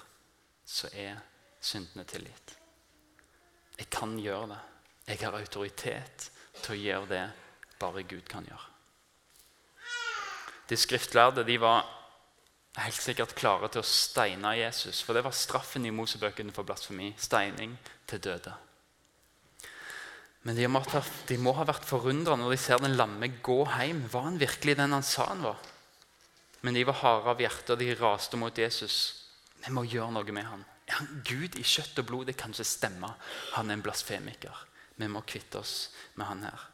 så 0.67 0.89
er 0.91 1.21
syndene 1.63 2.05
tilgitt. 2.09 2.57
Jeg 3.79 3.91
kan 3.91 4.17
gjøre 4.19 4.49
det. 4.55 4.61
Jeg 5.07 5.21
har 5.23 5.37
autoritet 5.39 6.31
til 6.63 6.75
å 6.75 6.81
gjøre 6.81 7.11
det 7.11 7.25
bare 7.79 8.03
Gud 8.03 8.27
kan 8.29 8.47
gjøre. 8.49 8.71
De 10.69 10.77
skriftlærde 10.81 11.45
de 11.45 11.59
var 11.61 11.85
helt 12.81 13.03
sikkert 13.03 13.35
klare 13.39 13.69
til 13.71 13.83
å 13.83 13.87
steine 13.87 14.55
Jesus. 14.59 15.03
For 15.05 15.15
det 15.15 15.25
var 15.27 15.37
straffen 15.37 15.87
i 15.87 15.93
Mosebøkene 15.95 16.55
for 16.55 16.67
blasfemi. 16.67 17.13
Steining 17.21 17.77
til 18.09 18.23
døde. 18.25 18.55
Men 20.45 20.59
de 20.59 20.67
må, 20.69 20.83
de 21.29 21.37
må 21.41 21.55
ha 21.57 21.65
vært 21.65 21.87
forundra 21.89 22.37
når 22.37 22.53
de 22.53 22.59
ser 22.61 22.83
den 22.85 22.99
lamme 22.99 23.31
gå 23.45 23.63
hjem. 23.65 24.05
Var 24.13 24.27
han 24.27 24.41
virkelig 24.41 24.77
den 24.77 24.93
han 24.93 25.07
sa 25.07 25.31
han 25.31 25.45
var? 25.47 25.63
Men 26.65 26.77
de 26.77 26.85
var 26.89 27.01
harde 27.01 27.33
av 27.33 27.41
hjerte, 27.41 27.75
og 27.75 27.81
de 27.81 27.95
raste 27.97 28.41
mot 28.41 28.59
Jesus. 28.59 28.99
Vi 29.65 29.73
må 29.73 29.87
gjøre 29.89 30.13
noe 30.17 30.37
med 30.37 30.49
han. 30.49 30.65
Er 30.89 31.01
han 31.01 31.23
Gud 31.25 31.57
i 31.57 31.65
kjøtt 31.65 32.01
og 32.03 32.09
blod? 32.11 32.29
Det 32.29 32.37
kan 32.41 32.53
ikke 32.53 32.69
stemme. 32.69 33.11
Han 33.57 33.71
er 33.71 33.79
en 33.79 33.85
blasfemiker. 33.85 34.63
Vi 35.01 35.09
må 35.09 35.25
kvitte 35.27 35.61
oss 35.61 35.91
med 36.15 36.29
han 36.29 36.45
her. 36.45 36.69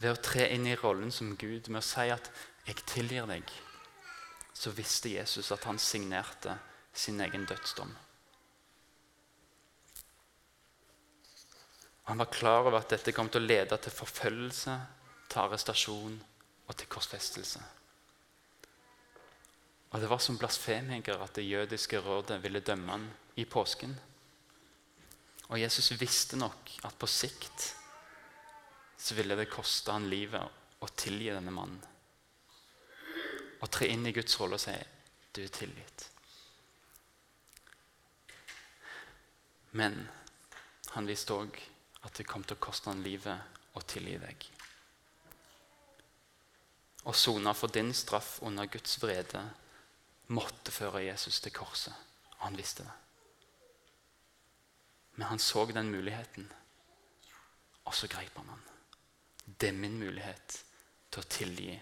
Ved 0.00 0.12
å 0.12 0.22
tre 0.24 0.46
inn 0.54 0.68
i 0.68 0.76
rollen 0.80 1.12
som 1.12 1.34
Gud, 1.40 1.68
med 1.68 1.80
å 1.80 1.84
si 1.84 2.08
at 2.08 2.30
'jeg 2.66 2.84
tilgir 2.86 3.26
deg', 3.26 3.50
så 4.54 4.70
visste 4.70 5.08
Jesus 5.08 5.52
at 5.52 5.64
han 5.64 5.78
signerte 5.78 6.58
sin 6.92 7.20
egen 7.20 7.44
dødsdom. 7.44 7.96
Han 12.10 12.18
var 12.18 12.24
klar 12.24 12.60
over 12.60 12.80
at 12.80 12.90
dette 12.90 13.12
kom 13.14 13.28
til 13.30 13.38
å 13.38 13.46
lede 13.46 13.76
til 13.78 13.92
forfølgelse, 13.94 14.72
til 15.30 15.42
arrestasjon 15.44 16.16
og 16.66 16.72
til 16.74 16.88
korsfestelse. 16.90 17.60
Og 19.92 20.00
Det 20.02 20.08
var 20.10 20.18
som 20.18 20.38
blasfemiker 20.38 21.22
at 21.22 21.38
det 21.38 21.46
jødiske 21.46 22.00
rådet 22.02 22.40
ville 22.42 22.64
dømme 22.66 22.90
han 22.90 23.06
i 23.38 23.44
påsken. 23.44 23.94
Og 25.54 25.60
Jesus 25.60 25.92
visste 26.02 26.34
nok 26.34 26.74
at 26.82 26.98
på 26.98 27.06
sikt 27.06 27.68
så 28.98 29.14
ville 29.14 29.38
det 29.38 29.46
koste 29.54 29.94
han 29.94 30.10
livet 30.10 30.82
å 30.82 30.90
tilgi 30.90 31.30
denne 31.30 31.54
mannen. 31.54 31.80
Å 33.62 33.70
tre 33.70 33.86
inn 33.86 34.10
i 34.10 34.16
Guds 34.18 34.34
rolle 34.42 34.58
og 34.58 34.66
si 34.66 34.74
'du 35.32 35.44
er 35.44 35.58
tilgitt'. 35.62 36.08
Men 39.70 40.08
han 40.90 41.06
visste 41.06 41.38
òg 41.38 41.69
at 42.06 42.16
det 42.16 42.26
kom 42.28 42.44
til 42.44 42.56
å 42.56 42.64
koste 42.64 42.90
han 42.90 43.02
livet 43.04 43.76
å 43.76 43.82
tilgi 43.86 44.16
deg. 44.20 44.46
Å 47.04 47.12
sone 47.16 47.52
for 47.56 47.72
din 47.72 47.92
straff 47.96 48.38
under 48.44 48.68
Guds 48.68 48.98
vrede 49.00 49.42
måtte 50.36 50.72
føre 50.72 51.04
Jesus 51.06 51.40
til 51.40 51.54
korset. 51.54 51.94
Og 52.36 52.42
han 52.46 52.58
visste 52.58 52.84
det. 52.84 52.96
Men 55.16 55.28
han 55.32 55.42
så 55.42 55.64
den 55.68 55.90
muligheten, 55.92 56.46
og 57.84 57.94
så 57.94 58.08
greip 58.08 58.36
han 58.36 58.52
den. 58.52 58.66
Det 59.58 59.68
er 59.68 59.76
min 59.76 59.98
mulighet 60.00 60.60
til 61.10 61.20
å 61.20 61.28
tilgi 61.28 61.74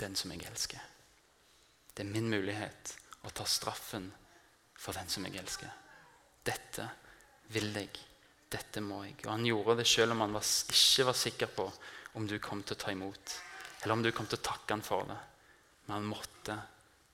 den 0.00 0.16
som 0.18 0.32
jeg 0.34 0.44
elsker. 0.48 0.80
Det 1.94 2.04
er 2.04 2.10
min 2.12 2.28
mulighet 2.32 2.96
å 3.22 3.30
ta 3.30 3.46
straffen 3.48 4.10
for 4.76 4.96
den 4.96 5.08
som 5.08 5.24
jeg 5.28 5.38
elsker. 5.40 5.70
Dette 6.44 6.88
vil 7.54 7.70
jeg. 7.76 8.11
Dette 8.52 8.82
må 8.84 9.02
jeg. 9.06 9.16
Og 9.24 9.32
han 9.32 9.46
gjorde 9.48 9.78
det 9.80 9.88
selv 9.88 10.14
om 10.14 10.24
han 10.24 10.36
var, 10.36 10.44
ikke 10.44 11.08
var 11.08 11.16
sikker 11.16 11.52
på 11.56 11.66
om 12.18 12.26
du 12.28 12.36
kom 12.42 12.60
til 12.62 12.76
å 12.76 12.82
ta 12.82 12.92
imot, 12.92 13.36
eller 13.82 13.96
om 13.96 14.02
du 14.04 14.10
kom 14.12 14.28
til 14.28 14.40
å 14.40 14.44
takke 14.44 14.76
han 14.76 14.84
for 14.84 15.08
det. 15.08 15.18
Men 15.86 15.96
han 15.96 16.10
måtte 16.10 16.58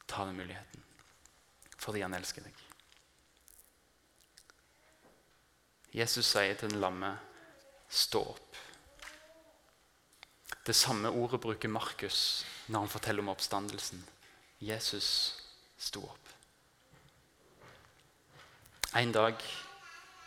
ta 0.08 0.26
den 0.26 0.38
muligheten 0.40 0.84
fordi 1.78 2.00
han 2.02 2.16
elsker 2.16 2.42
deg. 2.42 2.64
Jesus 5.94 6.26
sier 6.26 6.56
til 6.58 6.72
den 6.72 6.80
lamme, 6.82 7.16
'Stå 7.88 8.20
opp'. 8.20 8.56
Det 10.66 10.74
samme 10.76 11.08
ordet 11.08 11.40
bruker 11.40 11.68
Markus 11.68 12.44
når 12.66 12.80
han 12.80 12.88
forteller 12.88 13.22
om 13.22 13.28
oppstandelsen. 13.28 14.02
Jesus 14.60 15.40
sto 15.78 16.02
opp. 16.04 16.28
En 18.94 19.12
dag 19.12 19.34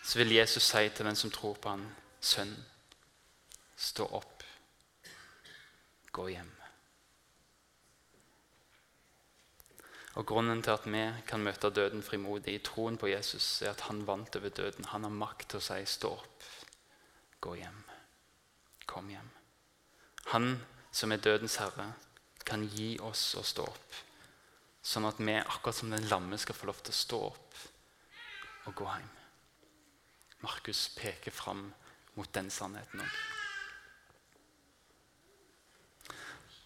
så 0.03 0.19
vil 0.19 0.31
Jesus 0.35 0.63
si 0.63 0.89
til 0.89 1.05
den 1.05 1.15
som 1.15 1.31
tror 1.31 1.57
på 1.61 1.69
han, 1.69 1.85
sønn, 2.21 2.55
stå 3.77 4.07
opp, 4.17 4.43
gå 6.11 6.27
hjem. 6.33 6.49
Og 10.19 10.25
Grunnen 10.27 10.59
til 10.59 10.75
at 10.75 10.87
vi 10.91 11.03
kan 11.27 11.43
møte 11.43 11.69
døden 11.71 12.03
frimodig 12.03 12.57
i 12.57 12.63
troen 12.65 12.97
på 12.99 13.07
Jesus, 13.07 13.61
er 13.61 13.71
at 13.71 13.85
han 13.87 14.03
vant 14.07 14.35
over 14.35 14.49
døden. 14.49 14.89
Han 14.91 15.07
har 15.07 15.13
makt 15.21 15.49
til 15.49 15.61
å 15.61 15.63
si 15.63 15.85
'stå 15.85 16.11
opp, 16.11 16.43
gå 17.39 17.55
hjem', 17.55 17.85
kom 18.85 19.09
hjem. 19.09 19.29
Han 20.25 20.65
som 20.91 21.11
er 21.11 21.17
dødens 21.17 21.55
herre, 21.55 21.93
kan 22.45 22.67
gi 22.67 22.99
oss 22.99 23.35
å 23.35 23.43
stå 23.43 23.63
opp. 23.63 23.93
Sånn 24.83 25.05
at 25.05 25.19
vi, 25.19 25.37
akkurat 25.37 25.75
som 25.75 25.91
den 25.91 26.09
lamme, 26.09 26.37
skal 26.37 26.55
få 26.55 26.65
lov 26.65 26.81
til 26.83 26.91
å 26.91 27.01
stå 27.01 27.23
opp 27.25 27.55
og 28.65 28.75
gå 28.75 28.85
hjem. 28.85 29.20
Markus 30.41 30.89
peker 30.95 31.31
fram 31.31 31.69
mot 32.17 32.33
den 32.33 32.49
sannheten 32.51 33.03
òg. 33.03 33.19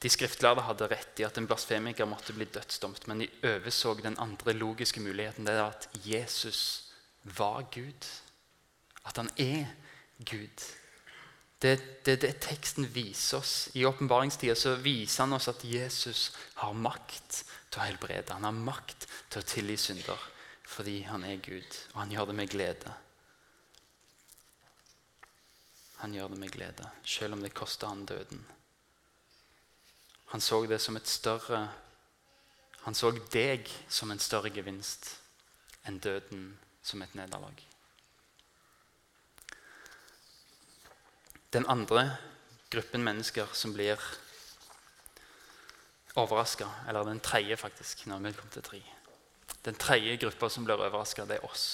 De 0.04 0.12
skriftlærde 0.12 0.62
hadde 0.68 0.88
rett 0.92 1.20
i 1.20 1.26
at 1.26 1.38
en 1.40 1.48
blasfemiker 1.50 2.06
måtte 2.06 2.36
bli 2.36 2.46
dødsdomt, 2.46 3.08
men 3.10 3.24
de 3.24 3.30
overså 3.48 3.96
den 4.04 4.18
andre 4.22 4.54
logiske 4.54 5.02
muligheten. 5.02 5.48
Det 5.48 5.56
er 5.56 5.64
at 5.66 5.88
Jesus 6.06 6.92
var 7.24 7.64
Gud. 7.74 8.10
At 9.06 9.18
han 9.18 9.32
er 9.38 9.66
Gud. 10.20 10.66
Det 11.62 11.80
det, 12.06 12.22
det, 12.22 12.36
teksten 12.44 12.86
viser 12.94 13.40
oss. 13.40 13.70
I 13.74 13.86
åpenbaringstida 13.86 14.76
viser 14.84 15.24
han 15.24 15.34
oss 15.34 15.48
at 15.50 15.64
Jesus 15.66 16.32
har 16.62 16.74
makt 16.78 17.42
til 17.72 17.82
å 17.82 17.88
helbrede. 17.88 18.36
Han 18.36 18.46
har 18.46 18.54
makt 18.54 19.08
til 19.30 19.42
å 19.42 19.50
tilgi 19.56 19.78
synder 19.88 20.32
fordi 20.66 21.04
han 21.06 21.24
er 21.24 21.38
Gud, 21.46 21.76
og 21.94 22.00
han 22.02 22.12
gjør 22.12 22.32
det 22.32 22.36
med 22.36 22.50
glede. 22.50 22.94
Han 26.06 26.14
gjør 26.14 26.36
det 26.36 26.38
med 26.38 26.52
glede, 26.54 26.86
selv 27.02 27.34
om 27.34 27.40
det 27.42 27.56
koster 27.58 27.90
han 27.90 28.04
døden. 28.06 28.44
Han 30.30 30.42
så 30.42 30.60
det 30.70 30.78
som 30.82 30.98
et 30.98 31.08
større 31.08 31.70
Han 32.86 32.94
så 32.94 33.10
deg 33.34 33.66
som 33.90 34.12
en 34.14 34.20
større 34.22 34.52
gevinst 34.54 35.08
enn 35.90 35.98
døden 35.98 36.44
som 36.86 37.02
et 37.02 37.16
nederlag. 37.18 37.64
Den 41.50 41.66
andre 41.66 42.04
gruppen 42.70 43.02
mennesker 43.02 43.50
som 43.58 43.74
blir 43.74 43.98
overraska, 46.14 46.68
eller 46.88 47.10
den 47.10 47.20
tredje, 47.20 47.58
faktisk, 47.58 48.06
når 48.06 48.20
vi 48.28 48.34
kommer 48.34 48.54
til 48.54 48.68
tre 48.70 48.84
Den 49.66 49.76
tredje 49.76 50.18
gruppa 50.18 50.50
som 50.50 50.66
blir 50.70 50.78
overraska, 50.78 51.26
det 51.26 51.40
er 51.40 51.50
oss 51.50 51.66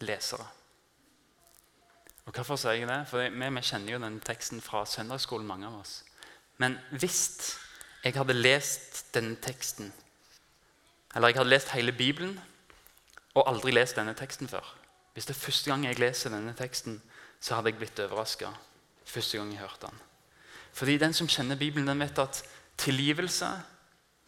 lesere. 0.00 0.44
Og 2.24 2.32
Hvorfor 2.32 2.56
sier 2.56 2.72
jeg 2.72 2.88
det? 2.88 3.02
For 3.08 3.20
vi, 3.20 3.48
vi 3.56 3.62
kjenner 3.62 3.92
jo 3.92 4.00
den 4.00 4.20
teksten 4.24 4.62
fra 4.64 4.84
søndagsskolen, 4.88 5.46
mange 5.46 5.68
av 5.68 5.80
oss. 5.82 5.98
Men 6.58 6.78
hvis 6.90 7.58
jeg 8.04 8.16
hadde 8.16 8.36
lest 8.36 9.04
denne 9.14 9.36
teksten, 9.42 9.92
eller 11.14 11.30
jeg 11.30 11.38
hadde 11.38 11.50
lest 11.50 11.74
hele 11.74 11.92
Bibelen 11.92 12.38
og 13.34 13.48
aldri 13.50 13.74
lest 13.74 13.96
denne 13.96 14.14
teksten 14.18 14.48
før 14.50 14.64
Hvis 15.14 15.26
det 15.28 15.36
er 15.36 15.44
første 15.44 15.70
gang 15.70 15.84
jeg 15.86 15.98
leser 15.98 16.30
denne 16.30 16.54
teksten, 16.58 16.96
så 17.40 17.54
hadde 17.54 17.70
jeg 17.70 17.78
blitt 17.78 18.00
overraska 18.02 18.48
første 19.04 19.38
gang 19.38 19.52
jeg 19.52 19.60
hørte 19.60 19.86
den. 19.86 20.00
Fordi 20.72 20.96
den 20.98 21.12
som 21.14 21.28
kjenner 21.30 21.56
Bibelen, 21.56 21.86
den 21.86 22.00
vet 22.00 22.18
at 22.18 22.42
tilgivelse 22.76 23.46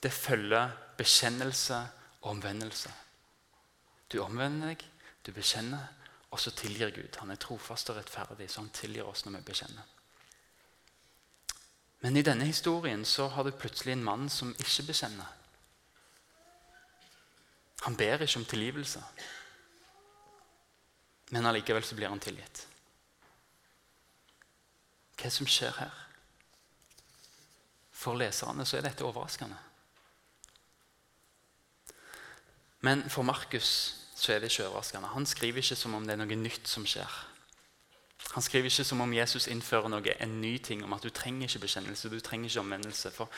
det 0.03 0.13
følger 0.13 0.71
bekjennelse 0.97 1.81
og 2.23 2.31
omvendelse. 2.31 2.93
Du 4.13 4.21
omvender 4.23 4.69
deg, 4.69 4.85
du 5.27 5.33
bekjenner, 5.33 5.89
og 6.37 6.41
så 6.41 6.53
tilgir 6.53 6.91
Gud. 6.93 7.17
Han 7.23 7.33
er 7.33 7.41
trofast 7.41 7.89
og 7.89 7.97
rettferdig, 7.97 8.51
så 8.53 8.61
han 8.61 8.75
tilgir 8.77 9.09
oss 9.09 9.25
når 9.25 9.39
vi 9.39 9.47
bekjenner. 9.49 9.93
Men 12.05 12.17
i 12.21 12.25
denne 12.27 12.45
historien 12.45 13.05
så 13.09 13.31
har 13.33 13.47
du 13.47 13.57
plutselig 13.57 13.95
en 13.97 14.05
mann 14.05 14.29
som 14.29 14.53
ikke 14.61 14.85
bekjenner. 14.91 15.33
Han 17.87 17.97
ber 17.97 18.21
ikke 18.27 18.43
om 18.43 18.45
tilgivelse, 18.45 19.01
men 21.33 21.49
allikevel 21.49 21.85
så 21.85 21.97
blir 21.97 22.13
han 22.13 22.21
tilgitt. 22.21 22.67
Hva 25.17 25.33
som 25.33 25.49
skjer 25.49 25.73
her? 25.81 26.03
For 27.97 28.21
leserne 28.21 28.67
så 28.69 28.77
er 28.77 28.85
dette 28.85 29.09
overraskende. 29.09 29.57
Men 32.85 33.09
for 33.11 33.25
Markus 33.25 33.73
så 34.17 34.33
er 34.33 34.41
det 34.41 34.51
ikke 34.51 34.71
overraskende. 34.71 35.13
Han 35.13 35.27
skriver 35.29 35.61
ikke 35.61 35.77
som 35.77 35.95
om 35.95 36.05
det 36.07 36.17
er 36.17 36.23
noe 36.23 36.39
nytt 36.41 36.69
som 36.69 36.87
skjer. 36.89 37.17
Han 38.33 38.43
skriver 38.43 38.71
ikke 38.71 38.85
som 38.89 39.01
om 39.05 39.13
Jesus 39.13 39.47
innfører 39.53 39.93
noe, 39.93 40.17
en 40.21 40.41
ny 40.41 40.57
ting 40.65 40.83
om 40.85 40.95
at 40.97 41.05
du 41.05 41.11
trenger 41.13 41.49
ikke 41.49 41.67
bekjennelse. 41.67 42.09
du 42.09 42.21
trenger 42.21 42.49
ikke 42.49 42.61
omvendelse. 42.61 43.11
For, 43.13 43.29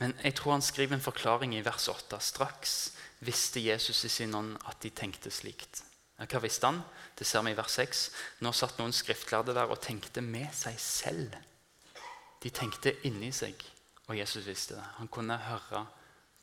men 0.00 0.16
jeg 0.24 0.34
tror 0.34 0.56
han 0.56 0.64
skriver 0.64 0.96
en 0.96 1.04
forklaring 1.04 1.54
i 1.54 1.64
vers 1.64 1.88
8. 1.88 2.20
Straks 2.20 2.92
visste 3.20 3.60
Jesus 3.60 4.04
i 4.04 4.08
sin 4.08 4.34
ånd 4.34 4.56
at 4.64 4.80
de 4.82 4.90
tenkte 4.90 5.30
slikt. 5.30 5.84
Hva 6.16 6.40
visste 6.40 6.66
han? 6.66 6.80
Det 7.18 7.26
ser 7.26 7.42
vi 7.42 7.52
i 7.52 7.58
vers 7.58 7.76
6. 7.76 8.04
Nå 8.40 8.52
satt 8.52 8.78
noen 8.78 8.94
skriftlærde 8.94 9.54
der 9.54 9.70
og 9.70 9.82
tenkte 9.82 10.22
med 10.24 10.48
seg 10.56 10.78
selv. 10.80 11.34
De 12.42 12.52
tenkte 12.52 12.94
inni 13.08 13.32
seg, 13.32 13.56
og 14.08 14.16
Jesus 14.16 14.46
visste 14.46 14.76
det. 14.76 14.84
Han 14.98 15.08
kunne 15.08 15.36
høre 15.36 15.84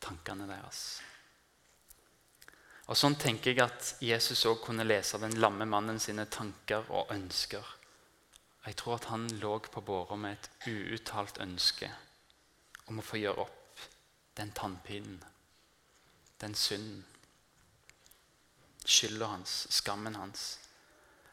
tankene 0.02 0.48
deres. 0.50 1.02
Og 2.90 2.98
Sånn 2.98 3.16
tenker 3.20 3.54
jeg 3.54 3.64
at 3.64 3.92
Jesus 4.04 4.46
òg 4.50 4.64
kunne 4.66 4.86
lese 4.88 5.20
den 5.22 5.38
lamme 5.40 5.68
mannen 5.70 6.00
sine 6.02 6.26
tanker 6.32 6.90
og 6.90 7.12
ønsker. 7.14 7.64
Jeg 8.66 8.78
tror 8.78 8.98
at 8.98 9.10
han 9.10 9.28
lå 9.42 9.58
på 9.60 9.82
båra 9.86 10.18
med 10.20 10.38
et 10.38 10.50
uuttalt 10.70 11.40
ønske 11.42 11.90
om 12.90 13.00
å 13.00 13.06
få 13.06 13.22
gjøre 13.22 13.46
opp 13.46 13.86
den 14.38 14.52
tannpinen, 14.58 15.22
den 16.42 16.56
synden, 16.58 17.06
skylda 18.86 19.32
hans, 19.34 19.68
skammen 19.70 20.18
hans. 20.18 20.60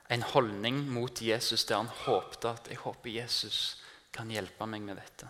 En 0.09 0.23
holdning 0.23 0.83
mot 0.93 1.21
Jesus 1.21 1.65
der 1.69 1.83
han 1.83 1.93
håpte 2.05 2.53
at 2.53 2.69
jeg 2.73 2.81
håper 2.85 3.13
Jesus 3.13 3.79
kan 4.13 4.31
hjelpe 4.33 4.67
meg 4.69 4.85
med 4.85 5.01
dette. 5.01 5.29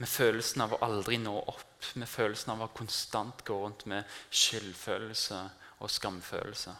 Med 0.00 0.08
følelsen 0.08 0.64
av 0.64 0.74
å 0.74 0.82
aldri 0.86 1.18
nå 1.20 1.34
opp, 1.38 1.90
med 2.00 2.08
følelsen 2.08 2.54
av 2.54 2.64
å 2.64 2.70
konstant 2.72 3.42
gå 3.44 3.56
rundt 3.60 3.84
med 3.90 4.08
skyldfølelse 4.32 5.40
og 5.80 5.92
skamfølelse. 5.92 6.72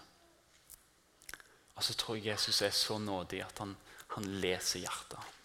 Og 1.76 1.84
så 1.84 1.96
tror 1.96 2.16
jeg 2.16 2.32
Jesus 2.32 2.62
er 2.64 2.72
så 2.76 2.98
nådig 3.00 3.42
at 3.44 3.60
han, 3.62 3.76
han 4.16 4.26
leser 4.40 4.82
hjertet. 4.84 5.36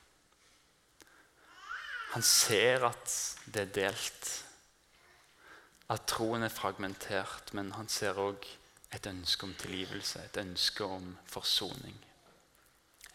Han 2.16 2.24
ser 2.24 2.84
at 2.88 3.12
det 3.52 3.66
er 3.66 3.72
delt, 3.76 4.30
at 5.92 6.06
troen 6.08 6.44
er 6.48 6.54
fragmentert, 6.54 7.52
men 7.56 7.74
han 7.76 7.90
ser 7.92 8.20
òg 8.20 8.48
et 8.96 9.08
ønske 9.12 9.48
om 9.48 9.56
tilgivelse, 9.60 10.22
et 10.24 10.40
ønske 10.40 10.88
om 10.88 11.10
forsoning. 11.28 11.98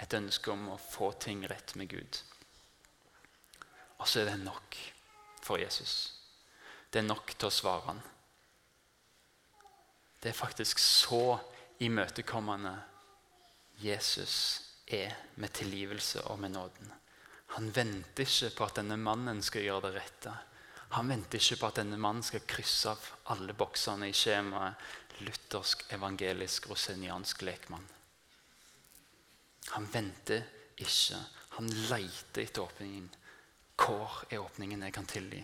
Et 0.01 0.17
ønske 0.17 0.53
om 0.53 0.69
å 0.75 0.77
få 0.81 1.11
ting 1.21 1.47
rett 1.49 1.75
med 1.81 1.89
Gud. 1.93 2.21
Og 4.01 4.09
så 4.09 4.23
er 4.23 4.33
det 4.33 4.41
nok 4.43 4.79
for 5.45 5.61
Jesus. 5.61 6.15
Det 6.91 7.03
er 7.03 7.09
nok 7.09 7.35
til 7.37 7.51
å 7.51 7.55
svare 7.55 7.87
han. 7.87 8.01
Det 10.21 10.33
er 10.33 10.37
faktisk 10.37 10.81
så 10.83 11.39
imøtekommende 11.81 12.75
Jesus 13.81 14.37
er 14.91 15.15
med 15.41 15.53
tilgivelse 15.57 16.25
og 16.29 16.41
med 16.43 16.53
nåden. 16.57 16.91
Han 17.57 17.71
venter 17.75 18.27
ikke 18.27 18.51
på 18.57 18.67
at 18.67 18.81
denne 18.81 18.99
mannen 19.01 19.41
skal 19.43 19.65
gjøre 19.65 19.89
det 19.89 19.95
rette. 19.97 20.35
Han 20.97 21.09
venter 21.09 21.39
ikke 21.39 21.61
på 21.61 21.71
at 21.71 21.79
denne 21.81 21.99
mannen 22.01 22.27
skal 22.27 22.45
krysse 22.47 22.93
av 22.93 23.07
alle 23.33 23.55
boksene 23.57 24.11
i 24.11 24.17
skjemaet 24.17 25.21
luthersk, 25.21 25.85
evangelisk, 25.93 26.69
roseniansk 26.71 27.43
lekmann. 27.45 27.87
Han 29.75 29.89
venter 29.93 30.47
ikke. 30.81 31.19
Han 31.57 31.69
leter 31.91 32.43
etter 32.43 32.65
åpningen. 32.65 33.09
Hvor 33.81 34.25
er 34.31 34.43
åpningen 34.43 34.83
jeg 34.85 34.93
kan 34.93 35.09
tilgi? 35.09 35.41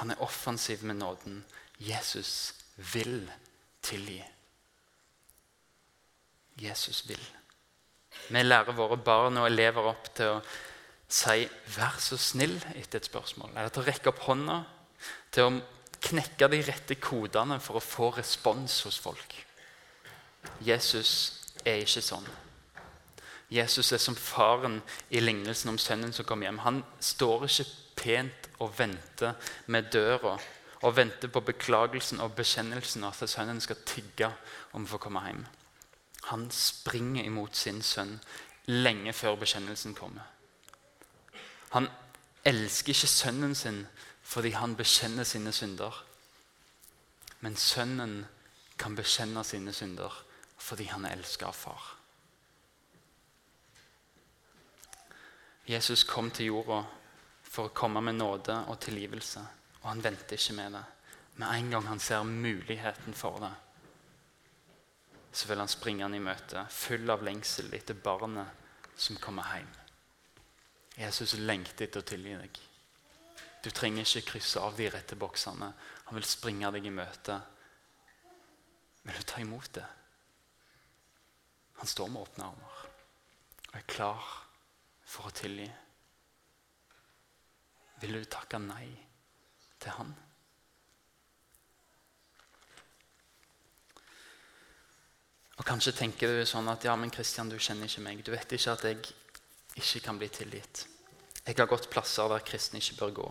Han 0.00 0.10
er 0.10 0.22
offensiv 0.22 0.82
med 0.82 0.98
nåden. 0.98 1.44
Jesus 1.78 2.54
vil 2.76 3.30
tilgi. 3.82 4.24
Jesus 6.58 7.08
vil. 7.08 7.20
Vi 8.28 8.42
lærer 8.42 8.74
våre 8.74 8.96
barn 8.96 9.38
og 9.38 9.46
elever 9.46 9.90
opp 9.90 10.10
til 10.14 10.36
å 10.36 10.42
si 11.08 11.48
'vær 11.76 11.98
så 12.00 12.16
snill' 12.16 12.76
etter 12.76 12.98
et 12.98 13.06
spørsmål. 13.06 13.50
Eller 13.54 13.68
til 13.68 13.82
å 13.82 13.86
rekke 13.86 14.08
opp 14.08 14.18
hånda. 14.18 14.64
Til 15.30 15.42
å 15.42 15.62
knekke 16.00 16.48
de 16.48 16.62
rette 16.62 16.94
kodene 16.94 17.60
for 17.60 17.76
å 17.76 17.80
få 17.80 18.10
respons 18.18 18.82
hos 18.82 18.98
folk. 18.98 19.34
Jesus 20.60 21.40
er 21.64 21.82
ikke 21.84 22.02
sånn. 22.02 22.26
Jesus 23.54 23.92
er 23.92 24.02
som 24.02 24.16
faren 24.18 24.80
i 25.10 25.20
lignelsen 25.22 25.70
om 25.70 25.78
sønnen 25.78 26.12
som 26.12 26.26
kom 26.26 26.42
hjem. 26.42 26.58
Han 26.64 26.82
står 27.00 27.46
ikke 27.46 27.66
pent 27.96 28.48
og 28.58 28.74
venter 28.78 29.36
med 29.70 29.92
døra 29.94 30.36
og 30.84 30.96
venter 30.96 31.30
på 31.32 31.40
beklagelsen 31.40 32.20
og 32.20 32.34
bekjennelsen 32.36 33.04
av 33.06 33.22
at 33.22 33.30
sønnen 33.30 33.60
skal 33.62 33.84
tigge 33.86 34.30
om 34.76 34.84
å 34.84 34.90
få 34.90 35.00
komme 35.00 35.22
hjem. 35.24 35.44
Han 36.32 36.48
springer 36.52 37.24
imot 37.24 37.56
sin 37.56 37.82
sønn 37.84 38.18
lenge 38.66 39.12
før 39.12 39.38
bekjennelsen 39.40 39.94
kommer. 39.96 40.24
Han 41.76 41.88
elsker 42.44 42.94
ikke 42.94 43.10
sønnen 43.10 43.54
sin 43.54 43.84
fordi 44.24 44.54
han 44.56 44.76
bekjenner 44.76 45.26
sine 45.28 45.52
synder. 45.52 45.96
Men 47.44 47.56
sønnen 47.60 48.22
kan 48.80 48.96
bekjenne 48.96 49.44
sine 49.44 49.72
synder 49.76 50.22
fordi 50.58 50.88
han 50.88 51.04
er 51.04 51.18
elsket 51.18 51.48
av 51.48 51.56
far. 51.58 51.93
Jesus 55.64 56.04
kom 56.04 56.30
til 56.30 56.50
jorda 56.50 56.82
for 57.42 57.70
å 57.70 57.76
komme 57.76 58.02
med 58.04 58.18
nåde 58.18 58.56
og 58.68 58.80
tilgivelse, 58.84 59.40
og 59.80 59.86
han 59.88 60.02
venter 60.04 60.36
ikke 60.36 60.56
med 60.58 60.76
det. 60.76 60.82
Med 61.40 61.48
en 61.50 61.70
gang 61.70 61.86
han 61.88 62.02
ser 62.02 62.26
muligheten 62.28 63.16
for 63.16 63.40
det, 63.42 63.52
så 65.34 65.48
vil 65.48 65.58
han 65.58 65.70
springe 65.72 66.04
han 66.04 66.14
i 66.14 66.22
møte, 66.22 66.66
full 66.70 67.10
av 67.10 67.24
lengsel 67.26 67.72
etter 67.74 67.96
barnet 67.98 68.92
som 68.94 69.16
kommer 69.18 69.48
hjem. 69.56 69.72
Jesus 71.00 71.34
lengter 71.40 71.88
etter 71.88 72.04
å 72.04 72.06
tilgi 72.06 72.36
deg. 72.38 72.60
Du 73.64 73.70
trenger 73.72 74.04
ikke 74.04 74.34
krysse 74.34 74.60
av 74.62 74.76
de 74.78 74.86
rette 74.92 75.16
boksene. 75.18 75.72
Han 76.04 76.18
vil 76.18 76.28
springe 76.28 76.70
deg 76.76 76.86
i 76.86 76.92
møte. 76.94 77.40
Vil 79.02 79.16
du 79.18 79.26
ta 79.26 79.40
imot 79.40 79.72
det? 79.74 79.86
Han 81.80 81.90
står 81.90 82.12
med 82.12 82.28
åpne 82.28 82.50
armer 82.52 82.82
og 83.64 83.78
er 83.80 83.86
klar 83.90 84.26
for 85.14 85.30
å 85.30 85.34
tilgi. 85.34 85.66
Vil 88.02 88.18
du 88.18 88.24
takke 88.28 88.58
nei 88.58 88.86
til 89.80 89.94
han? 89.98 90.14
Og 95.54 95.62
Kanskje 95.68 95.94
tenker 95.94 96.34
du 96.34 96.42
sånn 96.48 96.68
at 96.72 96.84
ja, 96.84 96.96
men 96.98 97.12
Kristian, 97.14 97.48
du 97.48 97.60
kjenner 97.62 97.86
ikke 97.86 98.02
meg. 98.02 98.24
Du 98.26 98.32
vet 98.34 98.56
ikke 98.56 98.74
at 98.74 98.84
jeg 98.88 98.98
ikke 99.78 100.02
kan 100.08 100.18
bli 100.18 100.28
tilgitt. 100.34 100.84
Jeg 101.44 101.58
har 101.58 101.70
gått 101.70 101.90
plasser 101.92 102.28
der 102.32 102.42
kristne 102.46 102.80
ikke 102.82 102.98
bør 103.02 103.14
gå. 103.20 103.28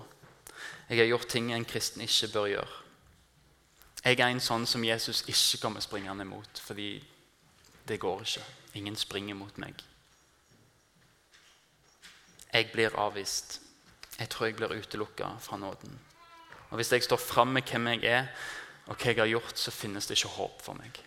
Jeg 0.88 1.02
har 1.02 1.10
gjort 1.10 1.30
ting 1.34 1.52
en 1.52 1.68
kristen 1.68 2.04
ikke 2.06 2.32
bør 2.34 2.50
gjøre. 2.54 2.80
Jeg 4.04 4.20
er 4.20 4.30
en 4.30 4.44
sånn 4.44 4.66
som 4.68 4.84
Jesus 4.84 5.24
ikke 5.32 5.62
kommer 5.62 5.84
springende 5.84 6.26
imot, 6.28 6.60
fordi 6.60 6.92
det 7.88 8.00
går 8.00 8.24
ikke. 8.26 8.44
Ingen 8.80 8.98
springer 9.00 9.38
mot 9.40 9.58
meg. 9.62 9.80
Jeg 12.54 12.70
blir 12.72 12.96
avvist. 13.00 13.62
Jeg 14.20 14.30
tror 14.30 14.46
jeg 14.46 14.56
blir 14.56 14.76
utelukka 14.78 15.32
fra 15.40 15.58
nåden. 15.58 16.00
Og 16.70 16.76
Hvis 16.76 16.92
jeg 16.92 17.04
står 17.04 17.18
fram 17.18 17.48
med 17.48 17.62
hvem 17.62 17.88
jeg 17.88 18.04
er, 18.04 18.28
og 18.86 18.96
hva 18.96 19.10
jeg 19.10 19.18
har 19.18 19.28
gjort, 19.28 19.58
så 19.58 19.72
finnes 19.72 20.08
det 20.08 20.18
ikke 20.18 20.36
håp 20.36 20.62
for 20.62 20.74
meg. 20.74 21.00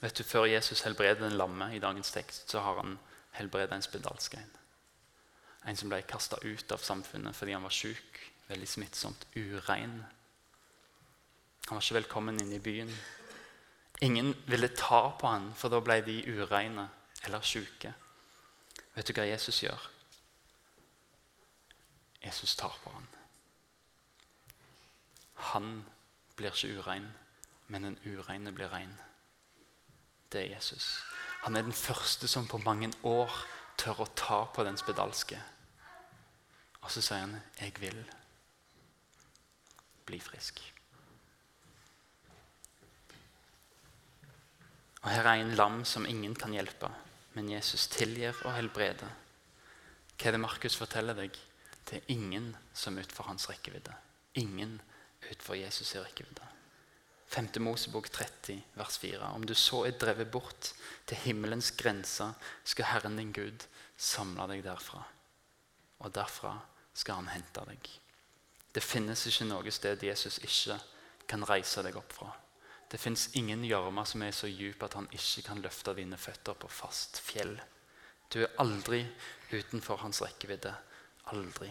Vet 0.00 0.18
du, 0.18 0.24
Før 0.24 0.44
Jesus 0.44 0.82
helbreder 0.82 1.26
en 1.26 1.38
lamme 1.38 1.74
i 1.74 1.78
dagens 1.78 2.10
tekst, 2.12 2.50
så 2.50 2.60
har 2.60 2.76
han 2.82 2.98
helbredet 3.32 3.72
en 3.72 3.82
spedalskein. 3.82 4.52
En 5.66 5.76
som 5.76 5.88
ble 5.88 6.02
kasta 6.02 6.36
ut 6.44 6.72
av 6.72 6.78
samfunnet 6.78 7.36
fordi 7.36 7.52
han 7.56 7.64
var 7.66 7.74
sjuk, 7.74 8.20
veldig 8.48 8.68
smittsomt, 8.68 9.26
urein. 9.34 10.04
Han 11.66 11.78
var 11.78 11.82
ikke 11.82 12.00
velkommen 12.00 12.40
inn 12.40 12.52
i 12.52 12.62
byen. 12.62 12.92
Ingen 14.00 14.34
ville 14.46 14.68
ta 14.68 15.10
på 15.20 15.28
han, 15.28 15.52
for 15.56 15.72
da 15.72 15.80
ble 15.80 16.00
de 16.04 16.18
ureine 16.28 16.88
eller 17.24 17.44
sjuke. 17.44 17.94
Vet 18.94 19.08
du 19.08 19.14
hva 19.16 19.24
Jesus 19.26 19.62
gjør? 19.62 19.90
Jesus 22.24 22.56
tar 22.56 22.76
på 22.84 22.92
han. 22.92 23.08
Han 25.52 25.84
blir 26.36 26.52
ikke 26.52 26.78
urein, 26.80 27.08
men 27.68 27.88
den 27.88 28.00
ureine 28.04 28.52
blir 28.52 28.72
rein 28.72 28.96
det 30.32 30.40
er 30.40 30.54
Jesus. 30.54 31.04
Han 31.42 31.56
er 31.56 31.62
den 31.62 31.72
første 31.72 32.28
som 32.28 32.48
på 32.48 32.58
mange 32.58 32.90
år 33.02 33.32
tør 33.78 34.02
å 34.02 34.12
ta 34.16 34.44
på 34.54 34.64
den 34.64 34.76
spedalske. 34.76 35.38
Og 36.80 36.90
så 36.90 37.00
sier 37.00 37.18
han, 37.18 37.42
'Jeg 37.60 37.80
vil 37.80 38.10
bli 40.06 40.20
frisk'. 40.20 40.75
Og 45.06 45.12
Her 45.14 45.28
er 45.30 45.38
en 45.38 45.54
lam 45.54 45.84
som 45.86 46.06
ingen 46.10 46.32
kan 46.34 46.50
hjelpe, 46.50 46.88
men 47.36 47.52
Jesus 47.52 47.84
tilgir 47.94 48.34
og 48.42 48.56
helbreder. 48.56 49.12
Hva 50.16 50.26
er 50.26 50.34
det 50.34 50.40
Markus 50.42 50.74
forteller 50.74 51.14
deg? 51.14 51.36
Det 51.86 52.00
er 52.00 52.08
ingen 52.10 52.48
som 52.74 52.96
er 52.98 53.06
utenfor 53.06 53.28
hans 53.28 53.44
rekkevidde. 53.46 53.92
Ingen 54.42 54.80
utenfor 55.28 55.54
Jesus' 55.54 55.92
i 55.94 56.02
rekkevidde. 56.02 56.48
5. 57.30 57.52
Mosebok 57.62 58.08
30, 58.10 58.58
vers 58.74 58.98
4. 58.98 59.28
Om 59.30 59.46
du 59.46 59.54
så 59.54 59.84
er 59.86 59.94
drevet 59.94 60.30
bort 60.30 60.72
til 61.06 61.22
himmelens 61.22 61.70
grenser, 61.78 62.34
skal 62.64 62.90
Herren 62.90 63.20
din 63.20 63.30
Gud 63.36 63.66
samle 63.96 64.48
deg 64.50 64.64
derfra. 64.66 65.04
Og 66.02 66.10
derfra 66.18 66.56
skal 66.98 67.22
han 67.22 67.30
hente 67.30 67.62
deg. 67.70 67.92
Det 68.74 68.82
finnes 68.82 69.22
ikke 69.30 69.46
noe 69.52 69.70
sted 69.70 70.02
Jesus 70.02 70.40
ikke 70.42 70.80
kan 71.30 71.46
reise 71.46 71.86
deg 71.86 71.94
opp 72.02 72.18
fra. 72.18 72.32
Det 72.90 73.00
fins 73.02 73.28
ingen 73.34 73.64
gjørme 73.66 74.04
som 74.06 74.22
er 74.22 74.34
så 74.34 74.48
djup 74.50 74.82
at 74.86 74.94
han 74.94 75.08
ikke 75.14 75.42
kan 75.48 75.62
løfte 75.62 75.94
dine 75.98 76.18
føtter 76.20 76.54
på 76.54 76.70
fast 76.70 77.18
fjell. 77.22 77.56
Du 78.30 78.42
er 78.42 78.54
aldri 78.62 79.02
utenfor 79.52 80.02
hans 80.02 80.22
rekkevidde. 80.22 80.74
Aldri. 81.32 81.70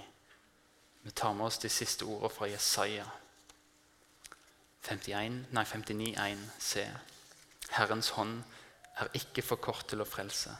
Vi 1.06 1.12
tar 1.12 1.34
med 1.34 1.48
oss 1.48 1.62
de 1.64 1.70
siste 1.72 2.08
ordene 2.08 2.34
fra 2.34 2.50
Jesaja 2.50 3.06
59,1 4.86 6.44
c. 6.60 6.84
Herrens 7.72 8.10
hånd 8.18 8.42
er 9.02 9.16
ikke 9.18 9.44
for 9.44 9.62
kort 9.62 9.88
til 9.90 10.04
å 10.04 10.08
frelse, 10.08 10.52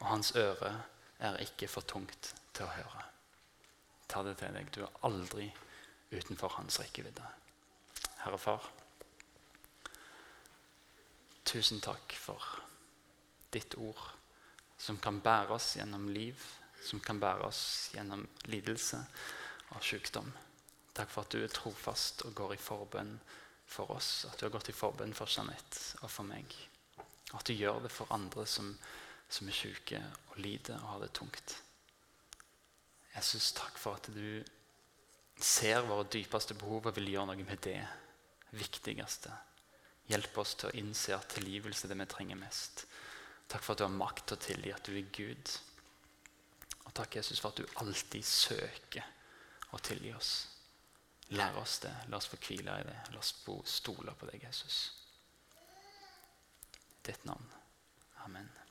og 0.00 0.06
hans 0.06 0.32
øre 0.38 0.70
er 1.18 1.40
ikke 1.42 1.68
for 1.70 1.86
tungt 1.86 2.32
til 2.54 2.66
å 2.66 2.74
høre. 2.76 3.02
Ta 4.08 4.22
det 4.26 4.36
til 4.38 4.54
deg. 4.54 4.70
Du 4.70 4.82
er 4.84 5.00
aldri 5.08 5.48
utenfor 6.12 6.54
hans 6.58 6.78
rekkevidde. 6.80 7.26
Herre 8.22 8.38
Far, 8.38 8.68
tusen 11.44 11.80
takk 11.84 12.14
for 12.16 12.42
ditt 13.52 13.74
ord, 13.78 14.02
som 14.78 14.98
kan 14.98 15.20
bære 15.22 15.56
oss 15.56 15.74
gjennom 15.76 16.08
liv, 16.12 16.38
som 16.82 17.00
kan 17.00 17.20
bære 17.22 17.46
oss 17.46 17.90
gjennom 17.94 18.24
lidelse 18.50 18.98
og 19.76 19.84
sykdom. 19.84 20.32
Takk 20.92 21.10
for 21.12 21.24
at 21.24 21.32
du 21.32 21.40
er 21.42 21.52
trofast 21.52 22.24
og 22.26 22.34
går 22.36 22.54
i 22.56 22.60
forbønn 22.60 23.14
for 23.72 23.92
oss. 23.94 24.26
At 24.28 24.38
du 24.38 24.46
har 24.46 24.54
gått 24.54 24.72
i 24.72 24.76
forbønn 24.76 25.14
for 25.16 25.30
Jeanette 25.30 26.02
og 26.02 26.10
for 26.12 26.28
meg. 26.28 26.56
Og 27.32 27.38
At 27.40 27.48
du 27.48 27.54
gjør 27.56 27.80
det 27.84 27.92
for 27.92 28.12
andre 28.12 28.44
som, 28.46 28.74
som 29.28 29.48
er 29.48 29.56
syke 29.56 30.02
og 30.32 30.40
lider 30.44 30.76
og 30.82 30.90
har 30.90 31.04
det 31.04 31.12
tungt. 31.16 31.56
Jesus, 33.14 33.52
takk 33.56 33.78
for 33.80 33.96
at 34.00 34.08
du 34.12 34.42
ser 35.42 35.82
våre 35.88 36.08
dypeste 36.12 36.56
behov 36.56 36.86
og 36.88 36.96
vil 36.96 37.10
gjøre 37.12 37.32
noe 37.32 37.46
med 37.48 37.64
det 37.64 37.80
viktigste. 38.56 39.32
Hjelp 40.10 40.38
oss 40.42 40.54
til 40.58 40.70
å 40.70 40.76
innse 40.80 41.14
at 41.16 41.30
tilgivelse 41.36 41.86
er 41.86 41.92
det 41.92 42.00
vi 42.02 42.08
trenger 42.10 42.40
mest. 42.40 42.86
Takk 43.48 43.62
for 43.62 43.74
at 43.74 43.82
du 43.82 43.86
har 43.86 43.94
makt 43.94 44.26
til 44.26 44.38
å 44.38 44.44
tilgi, 44.46 44.72
at 44.74 44.86
du 44.88 44.96
er 44.96 45.12
Gud. 45.14 45.52
Og 46.86 46.94
takk, 46.96 47.18
Jesus, 47.20 47.40
for 47.40 47.52
at 47.52 47.60
du 47.60 47.78
alltid 47.84 48.24
søker 48.26 49.06
å 49.72 49.80
tilgi 49.84 50.14
oss. 50.16 50.32
Lær 51.32 51.56
oss 51.60 51.78
det. 51.84 51.92
La 52.12 52.18
oss 52.18 52.28
få 52.28 52.40
hvile 52.42 52.80
i 52.80 52.88
det. 52.88 52.98
La 53.14 53.22
oss 53.22 53.34
stole 53.76 54.16
på 54.18 54.28
deg, 54.28 54.42
Jesus. 54.48 54.82
Ditt 57.02 57.24
navn. 57.28 57.48
Amen. 58.26 58.61